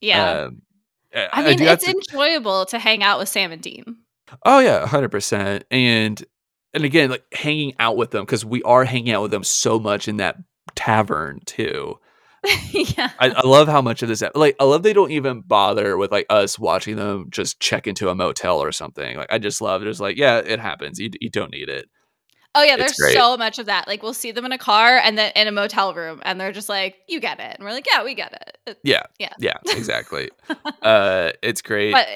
[0.00, 0.42] yeah.
[0.42, 0.62] Um,
[1.14, 3.62] Uh, I, I mean, do have it's to- enjoyable to hang out with Sam and
[3.62, 3.96] Dean.
[4.44, 5.64] Oh yeah, hundred percent.
[5.70, 6.22] And
[6.74, 9.78] and again, like hanging out with them because we are hanging out with them so
[9.78, 10.36] much in that
[10.74, 11.98] tavern too.
[12.70, 13.10] yeah.
[13.18, 16.12] I, I love how much of this like I love they don't even bother with
[16.12, 19.16] like us watching them just check into a motel or something.
[19.16, 20.98] Like I just love just like yeah, it happens.
[20.98, 21.88] You you don't need it.
[22.54, 23.14] Oh yeah, It's there's great.
[23.14, 23.86] so much of that.
[23.86, 26.52] Like we'll see them in a car and then in a motel room and they're
[26.52, 29.32] just like, "You get it." And we're like, "Yeah, we get it." It- Yeah, Yeah.
[29.38, 30.30] yeah, exactly.
[30.82, 31.92] uh, it's great.
[31.92, 32.08] But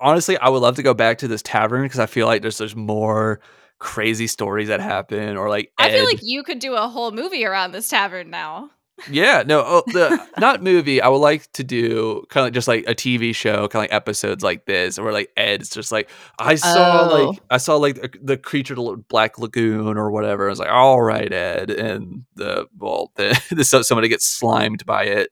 [0.00, 2.58] Honestly, I would love to go back to this tavern because I feel like there's
[2.58, 3.40] there's more
[3.78, 7.44] crazy stories that happen or like I feel like you could do a whole movie
[7.44, 8.70] around this tavern now.
[9.10, 11.02] Yeah, no, oh, the not movie.
[11.02, 13.90] I would like to do kind of like just like a TV show, kind of
[13.90, 17.30] like episodes like this, where like Ed's just like I saw Oh.
[17.30, 18.76] like I saw like the, the creature
[19.08, 20.46] Black Lagoon or whatever.
[20.46, 24.86] I was like, all right, Ed, and the well, the, the so- somebody gets slimed
[24.86, 25.30] by it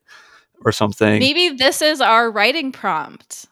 [0.64, 1.20] or something.
[1.20, 3.46] Maybe this is our writing prompt.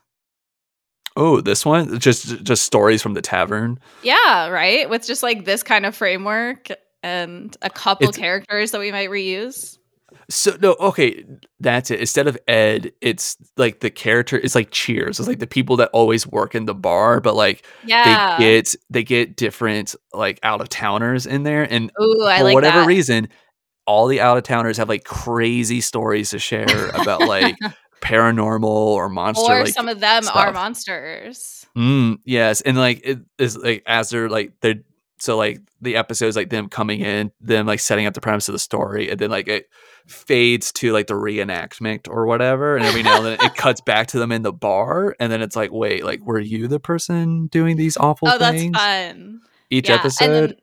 [1.17, 3.79] Oh, this one just just stories from the tavern.
[4.03, 4.91] Yeah, right?
[4.91, 6.69] With just like this kind of framework
[7.03, 9.77] and a couple It's- characters that we might reuse.
[10.31, 11.25] So no, okay,
[11.59, 12.01] that's it.
[12.01, 14.39] Instead of Ed, it's like the character.
[14.39, 15.19] It's like Cheers.
[15.19, 18.37] It's like the people that always work in the bar, but like Yeah.
[18.39, 22.55] they get they get different like out of towners in there, and Ooh, for like
[22.55, 22.87] whatever that.
[22.87, 23.29] reason,
[23.87, 27.57] all the out of towners have like crazy stories to share about like
[28.01, 29.53] paranormal or monster.
[29.53, 31.67] or some of them are monsters.
[31.77, 34.83] Mm, yes, and like it is like as they're like they're
[35.21, 38.53] so like the episodes like them coming in, them like setting up the premise of
[38.55, 39.69] the story, and then like it
[40.07, 44.07] fades to like the reenactment or whatever, and every now and then it cuts back
[44.09, 47.47] to them in the bar, and then it's like, wait, like were you the person
[47.49, 49.41] doing these awful Oh, that's things fun.
[49.71, 49.95] each yeah.
[49.97, 50.51] episode?
[50.51, 50.57] then-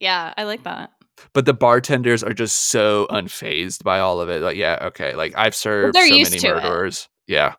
[0.00, 0.90] yeah, I like that.
[1.32, 4.42] but the bartenders are just so unfazed by all of it.
[4.42, 6.54] Like, yeah, okay, like I've served they're so many to it.
[6.56, 7.08] murderers.
[7.26, 7.54] Yeah,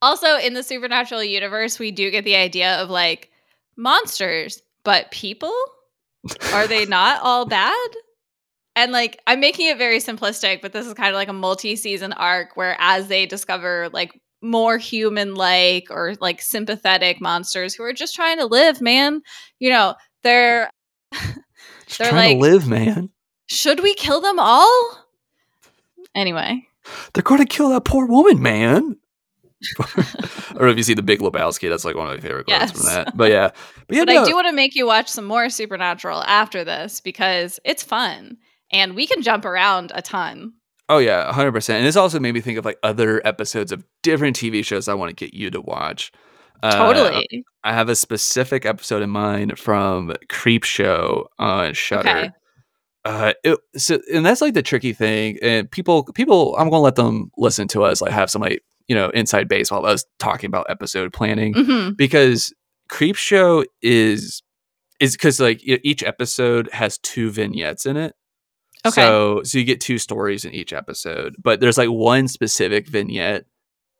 [0.00, 3.30] Also, in the supernatural universe, we do get the idea of like
[3.76, 5.52] monsters, but people?
[6.54, 7.88] Are they not all bad?
[8.74, 11.76] And like, I'm making it very simplistic, but this is kind of like a multi
[11.76, 17.82] season arc where as they discover like more human like or like sympathetic monsters who
[17.82, 19.20] are just trying to live, man.
[19.58, 20.70] You know, they're
[21.12, 21.34] They're
[22.10, 23.10] trying like- to live, man.
[23.46, 25.04] should we kill them all?
[26.14, 26.66] Anyway.
[27.12, 28.96] They're going to kill that poor woman, man.
[29.80, 30.04] I
[30.52, 31.68] don't know if you see the Big Lebowski.
[31.68, 33.16] That's like one of my favorite quotes from that.
[33.16, 33.50] But yeah,
[33.86, 36.64] but yeah, but no, I do want to make you watch some more Supernatural after
[36.64, 38.38] this because it's fun
[38.70, 40.52] and we can jump around a ton.
[40.88, 41.78] Oh yeah, hundred percent.
[41.78, 44.94] And this also made me think of like other episodes of different TV shows I
[44.94, 46.12] want to get you to watch.
[46.62, 47.44] Uh, Totally.
[47.62, 52.08] I have a specific episode in mind from Creepshow on Shudder.
[52.08, 52.30] Okay.
[53.04, 56.96] Uh, it, so and that's like the tricky thing, and people, people, I'm gonna let
[56.96, 60.48] them listen to us, like have some like you know inside baseball of was talking
[60.48, 62.52] about episode planning hmm because
[62.90, 64.42] Creepshow is
[64.98, 68.14] is because like each episode has two vignettes in it.
[68.86, 69.02] Okay.
[69.02, 73.44] So so you get two stories in each episode, but there's like one specific vignette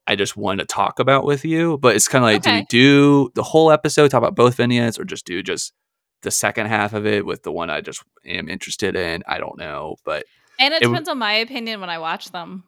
[0.06, 1.76] I just want to talk about with you.
[1.78, 4.98] But it's kind of like, do we do the whole episode, talk about both vignettes,
[4.98, 5.74] or just do just
[6.22, 9.22] the second half of it with the one I just am interested in?
[9.28, 10.24] I don't know, but
[10.58, 12.64] And it, It w- depends on my opinion when I watch them.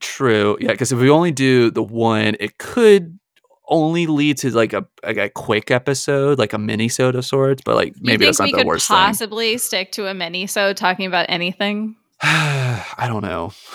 [0.00, 0.56] True.
[0.60, 3.18] Yeah, because if we only do the one, it could
[3.68, 7.62] only lead to like a like a quick episode, like a mini sode of sorts.
[7.64, 10.72] But like maybe that's not we the could worst possibly stick to a mini so
[10.72, 11.96] talking about anything?
[12.22, 13.52] I don't know.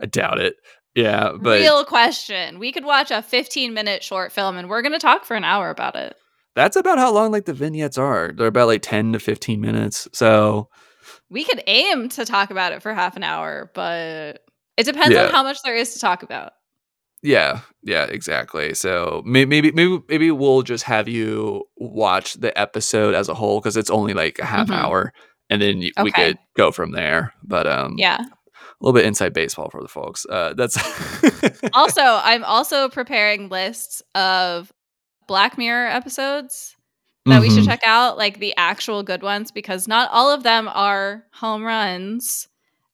[0.00, 0.56] I doubt it.
[0.94, 2.58] Yeah, but Real question.
[2.58, 5.44] We could watch a 15 minute short film and we're going to talk for an
[5.44, 6.16] hour about it.
[6.56, 8.32] that's about how long like the vignettes are.
[8.34, 10.08] They're about like ten to fifteen minutes.
[10.12, 10.68] So
[11.30, 14.44] We could aim to talk about it for half an hour, but
[14.76, 15.26] it depends Yeah.
[15.26, 16.52] on how much there is to talk about.
[17.22, 18.72] yeah, yeah, exactly.
[18.74, 23.60] So may- maybe maybe maybe we'll just have you watch the episode as a whole
[23.60, 24.74] because it's only like a half Mhm.
[24.74, 25.12] hour,
[25.50, 27.34] and then you, we could go from there.
[27.44, 28.18] But um, Yeah.
[28.20, 28.26] a
[28.80, 30.24] little bit inside baseball for the folks.
[30.30, 30.76] Uh, that's
[31.74, 34.72] also, I'm also preparing lists of
[35.28, 36.74] Black Mirror episodes
[37.26, 37.66] that we should Mhm.
[37.66, 42.48] check out, like the actual good ones, because not all of them are home runs.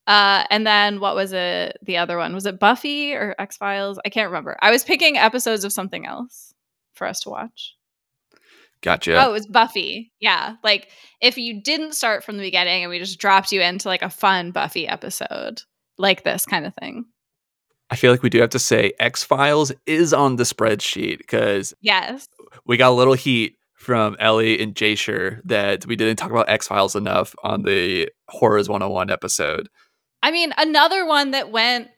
[0.07, 1.77] Uh, and then what was it?
[1.83, 3.99] The other one was it Buffy or X Files?
[4.05, 4.57] I can't remember.
[4.61, 6.55] I was picking episodes of something else
[6.95, 7.75] for us to watch.
[8.83, 9.17] Gotcha.
[9.25, 10.13] Oh, it was Buffy.
[10.21, 10.89] Yeah, like
[11.21, 14.11] if you didn't start from the beginning and we just dropped you into like a
[14.11, 15.63] fun Buffy episode,
[15.99, 17.07] like this kind of thing.
[17.91, 21.75] I feel like we do have to say X Files is on the spreadsheet because
[21.81, 22.29] Yes.
[22.65, 26.67] we got a little heat from Ellie and Jasher that we didn't talk about X
[26.69, 29.69] Files enough on the Horrors 101 episode.
[30.23, 31.89] I mean, another one that went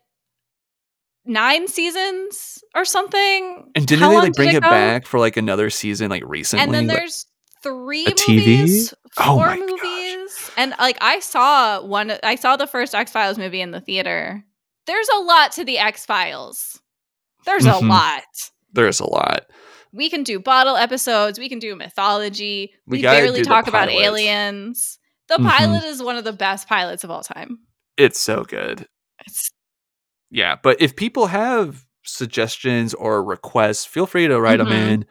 [1.24, 3.70] nine seasons or something.
[3.74, 4.68] And didn't How they like bring it, go?
[4.70, 6.64] back for like another season like recently?
[6.64, 7.26] And then Like- there's
[7.62, 8.36] three A TV?
[8.58, 9.58] movies, Oh four gosh.
[9.58, 12.12] movies, and like I saw one.
[12.22, 14.44] I saw the first X Files movie in the theater.
[14.86, 16.80] There's a lot to the X Files.
[17.44, 17.82] There's Mhm.
[17.82, 18.22] a lot.
[18.72, 19.46] there's a lot.
[19.92, 21.38] We can do bottle episodes.
[21.38, 22.72] We can do mythology.
[22.86, 24.98] We We, barely talk about aliens.
[25.28, 25.48] The Mhm.
[25.48, 27.58] pilot is one of the best pilots of all time.
[27.96, 28.86] It's so good.
[29.26, 29.50] It's
[30.30, 34.88] Yeah, but if people have suggestions or requests, feel free to write them Mhm.
[34.88, 35.04] in.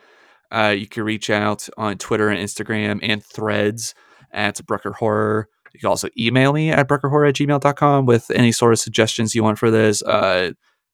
[0.51, 3.93] Uh, you can reach out on Twitter and Instagram and threads
[4.32, 5.49] at Brucker Horror.
[5.73, 9.43] You can also email me at bruckerhorror at gmail.com with any sort of suggestions you
[9.43, 10.01] want for this.
[10.03, 10.51] Uh,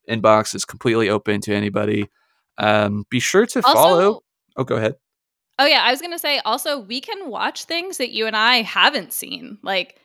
[0.09, 2.09] inbox is completely open to anybody.
[2.57, 3.73] Um, be sure to also.
[3.73, 4.19] follow.
[4.57, 4.95] Oh, go ahead.
[5.59, 8.61] Oh yeah, I was gonna say also we can watch things that you and I
[8.63, 9.57] haven't seen.
[9.63, 9.97] Like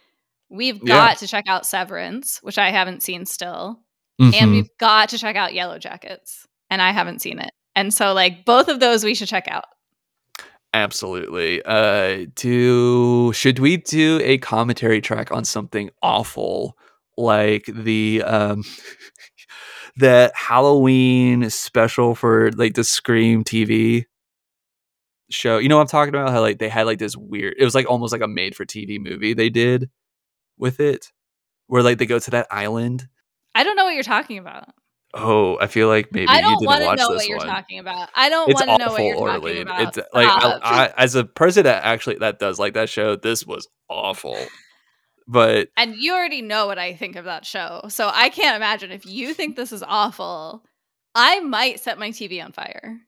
[0.50, 0.94] we've Yeah.
[0.94, 3.80] got to check out Severance, which I haven't seen still,
[4.18, 4.50] and Mhm.
[4.52, 7.50] we've got to check out Yellow Jackets, and I haven't seen it.
[7.76, 9.64] And so like both of those we should check out.
[10.74, 11.62] Absolutely.
[11.64, 16.76] Uh do should we do a commentary track on something awful
[17.16, 18.62] like the um
[19.98, 24.04] the Halloween special for like the Scream TV
[25.30, 25.58] show?
[25.58, 26.30] You know what I'm talking about?
[26.30, 28.64] How like they had like this weird it was like almost like a made for
[28.64, 29.90] TV movie they did
[30.56, 31.12] with it
[31.66, 33.08] where like they go to that island.
[33.54, 34.68] I don't know what you're talking about.
[35.14, 37.28] Oh, I feel like maybe I you don't didn't want to watch know this what
[37.28, 37.46] you're one.
[37.46, 38.10] talking about.
[38.14, 39.62] I don't it's want to know what you're talking Aurelien.
[39.62, 39.80] about.
[39.80, 43.46] It's like I, I, as a person that actually that does like that show, this
[43.46, 44.36] was awful.
[45.30, 48.90] But and you already know what I think of that show, so I can't imagine
[48.90, 50.64] if you think this is awful.
[51.14, 52.98] I might set my TV on fire.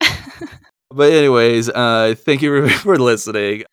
[0.90, 3.64] but anyways, uh, thank you for listening.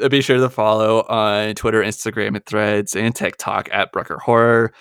[0.00, 4.72] Uh, Be sure to follow on Twitter, Instagram, and Threads, and TikTok at Brucker Horror.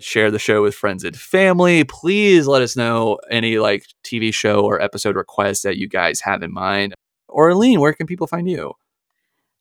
[0.00, 1.84] Share the show with friends and family.
[1.84, 6.42] Please let us know any like TV show or episode requests that you guys have
[6.42, 6.94] in mind.
[7.28, 8.72] Or Aurelien, where can people find you?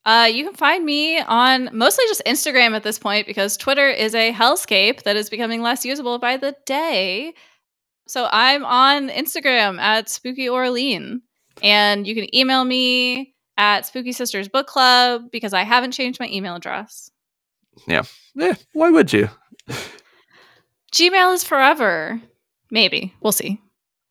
[0.06, 4.14] Uh, you can find me on mostly just Instagram at this point because Twitter is
[4.14, 7.34] a hellscape that is becoming less usable by the day.
[8.08, 11.22] So I'm on Instagram at Spooky Aurelien,
[11.64, 16.28] and you can email me at Spooky Sisters Book Club because I haven't changed my
[16.28, 17.10] email address.
[17.88, 18.04] Yeah.
[18.36, 18.54] Yeah.
[18.74, 19.30] Why would you?
[20.92, 22.22] Gmail is forever.
[22.70, 23.14] Maybe.
[23.22, 23.60] We'll see.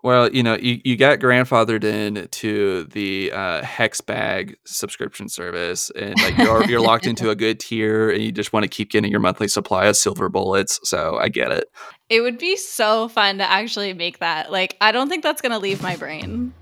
[0.05, 5.91] Well, you know, you, you got grandfathered in to the uh, Hex Bag subscription service,
[5.97, 8.91] and like you're you're locked into a good tier, and you just want to keep
[8.91, 10.79] getting your monthly supply of silver bullets.
[10.85, 11.71] So I get it.
[12.11, 14.53] It would be so fun to actually make that.
[14.53, 16.53] Like, I don't think that's gonna leave my brain.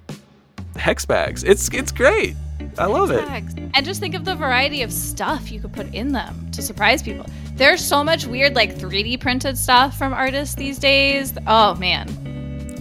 [0.77, 2.36] Hex bags, it's it's great.
[2.78, 3.28] I love it.
[3.74, 7.02] And just think of the variety of stuff you could put in them to surprise
[7.02, 7.27] people.
[7.55, 11.35] There's so much weird, like 3D printed stuff from artists these days.
[11.48, 12.22] Oh man.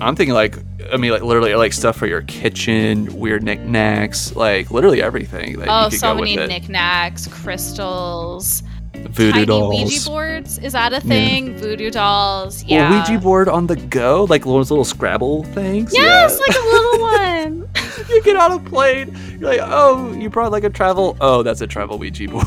[0.01, 0.57] I'm thinking like
[0.91, 5.59] I mean like literally like stuff for your kitchen, weird knickknacks, like literally everything.
[5.59, 6.47] That oh, you could so go many with it.
[6.49, 8.63] knickknacks, crystals,
[8.93, 9.83] Voodoo tiny dolls.
[9.83, 10.57] Ouija boards.
[10.59, 11.55] Is that a thing?
[11.57, 12.63] Voodoo dolls.
[12.63, 12.91] Yeah.
[12.93, 15.93] Or Ouija board on the go, like those little Scrabble things.
[15.93, 16.45] Yes, Yeah.
[16.47, 17.69] like a little one.
[18.09, 21.15] you get on a plane, you're like, oh, you brought like a travel.
[21.21, 22.45] Oh, that's a travel Ouija board.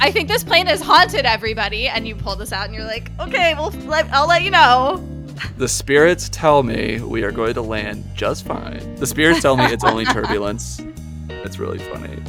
[0.00, 1.88] I think this plane is haunted, everybody.
[1.88, 5.06] And you pull this out, and you're like, okay, well, let, I'll let you know.
[5.56, 8.94] The spirits tell me we are going to land just fine.
[8.96, 10.80] The spirits tell me it's only turbulence.
[11.28, 12.22] It's really funny.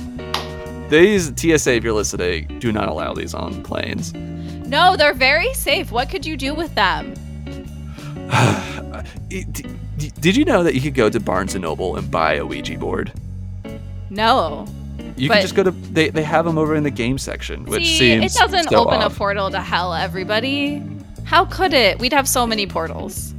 [0.89, 4.13] These TSA, if you're listening, do not allow these on planes.
[4.13, 5.91] No, they're very safe.
[5.91, 7.13] What could you do with them?
[9.29, 12.77] Did you know that you could go to Barnes and Noble and buy a Ouija
[12.77, 13.11] board?
[14.09, 14.67] No.
[15.15, 17.65] You But- can just go to they, they have them over in the game section,
[17.65, 20.81] which See, seems it doesn't so open a portal to hell, everybody.
[21.33, 21.97] How could it?
[21.97, 23.33] We'd have so many portals.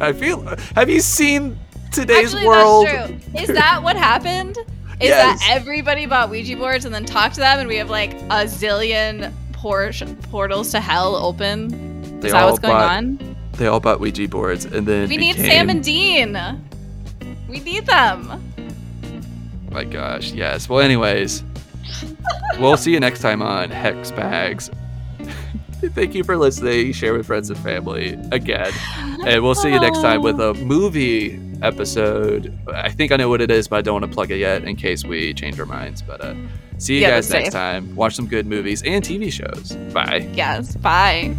[0.00, 0.40] I feel.
[0.74, 1.58] Have you seen
[1.92, 2.86] today's Actually, world?
[2.86, 3.40] that's true.
[3.42, 4.56] Is that what happened?
[4.98, 5.38] Is Yes.
[5.40, 8.46] that everybody bought Ouija boards and then talked to them, and we have like a
[8.48, 9.92] zillion por-
[10.30, 12.20] portals to hell open?
[12.20, 13.36] They Is that what's going bought- on?
[13.58, 16.40] They all bought Ouija boards, and then We need Sam and Dean.
[17.50, 18.50] We need them.
[19.70, 20.70] My gosh, yes.
[20.70, 21.44] Well, anyways,
[22.58, 24.70] we'll see you next time on Hex Bags.
[25.80, 26.92] Thank you for listening.
[26.92, 28.72] Share with friends and family again.
[29.26, 32.56] And we'll see you next time with a movie episode.
[32.72, 34.62] I think I know what it is, but I don't want to plug it yet
[34.64, 36.02] in case we change our minds.
[36.02, 36.34] But uh,
[36.78, 37.52] see you Yeah, guys next safe.
[37.52, 37.94] time.
[37.96, 39.72] Watch some good movies and TV shows.
[39.92, 40.28] Bye.
[40.34, 40.76] Yes.
[40.76, 41.34] Bye.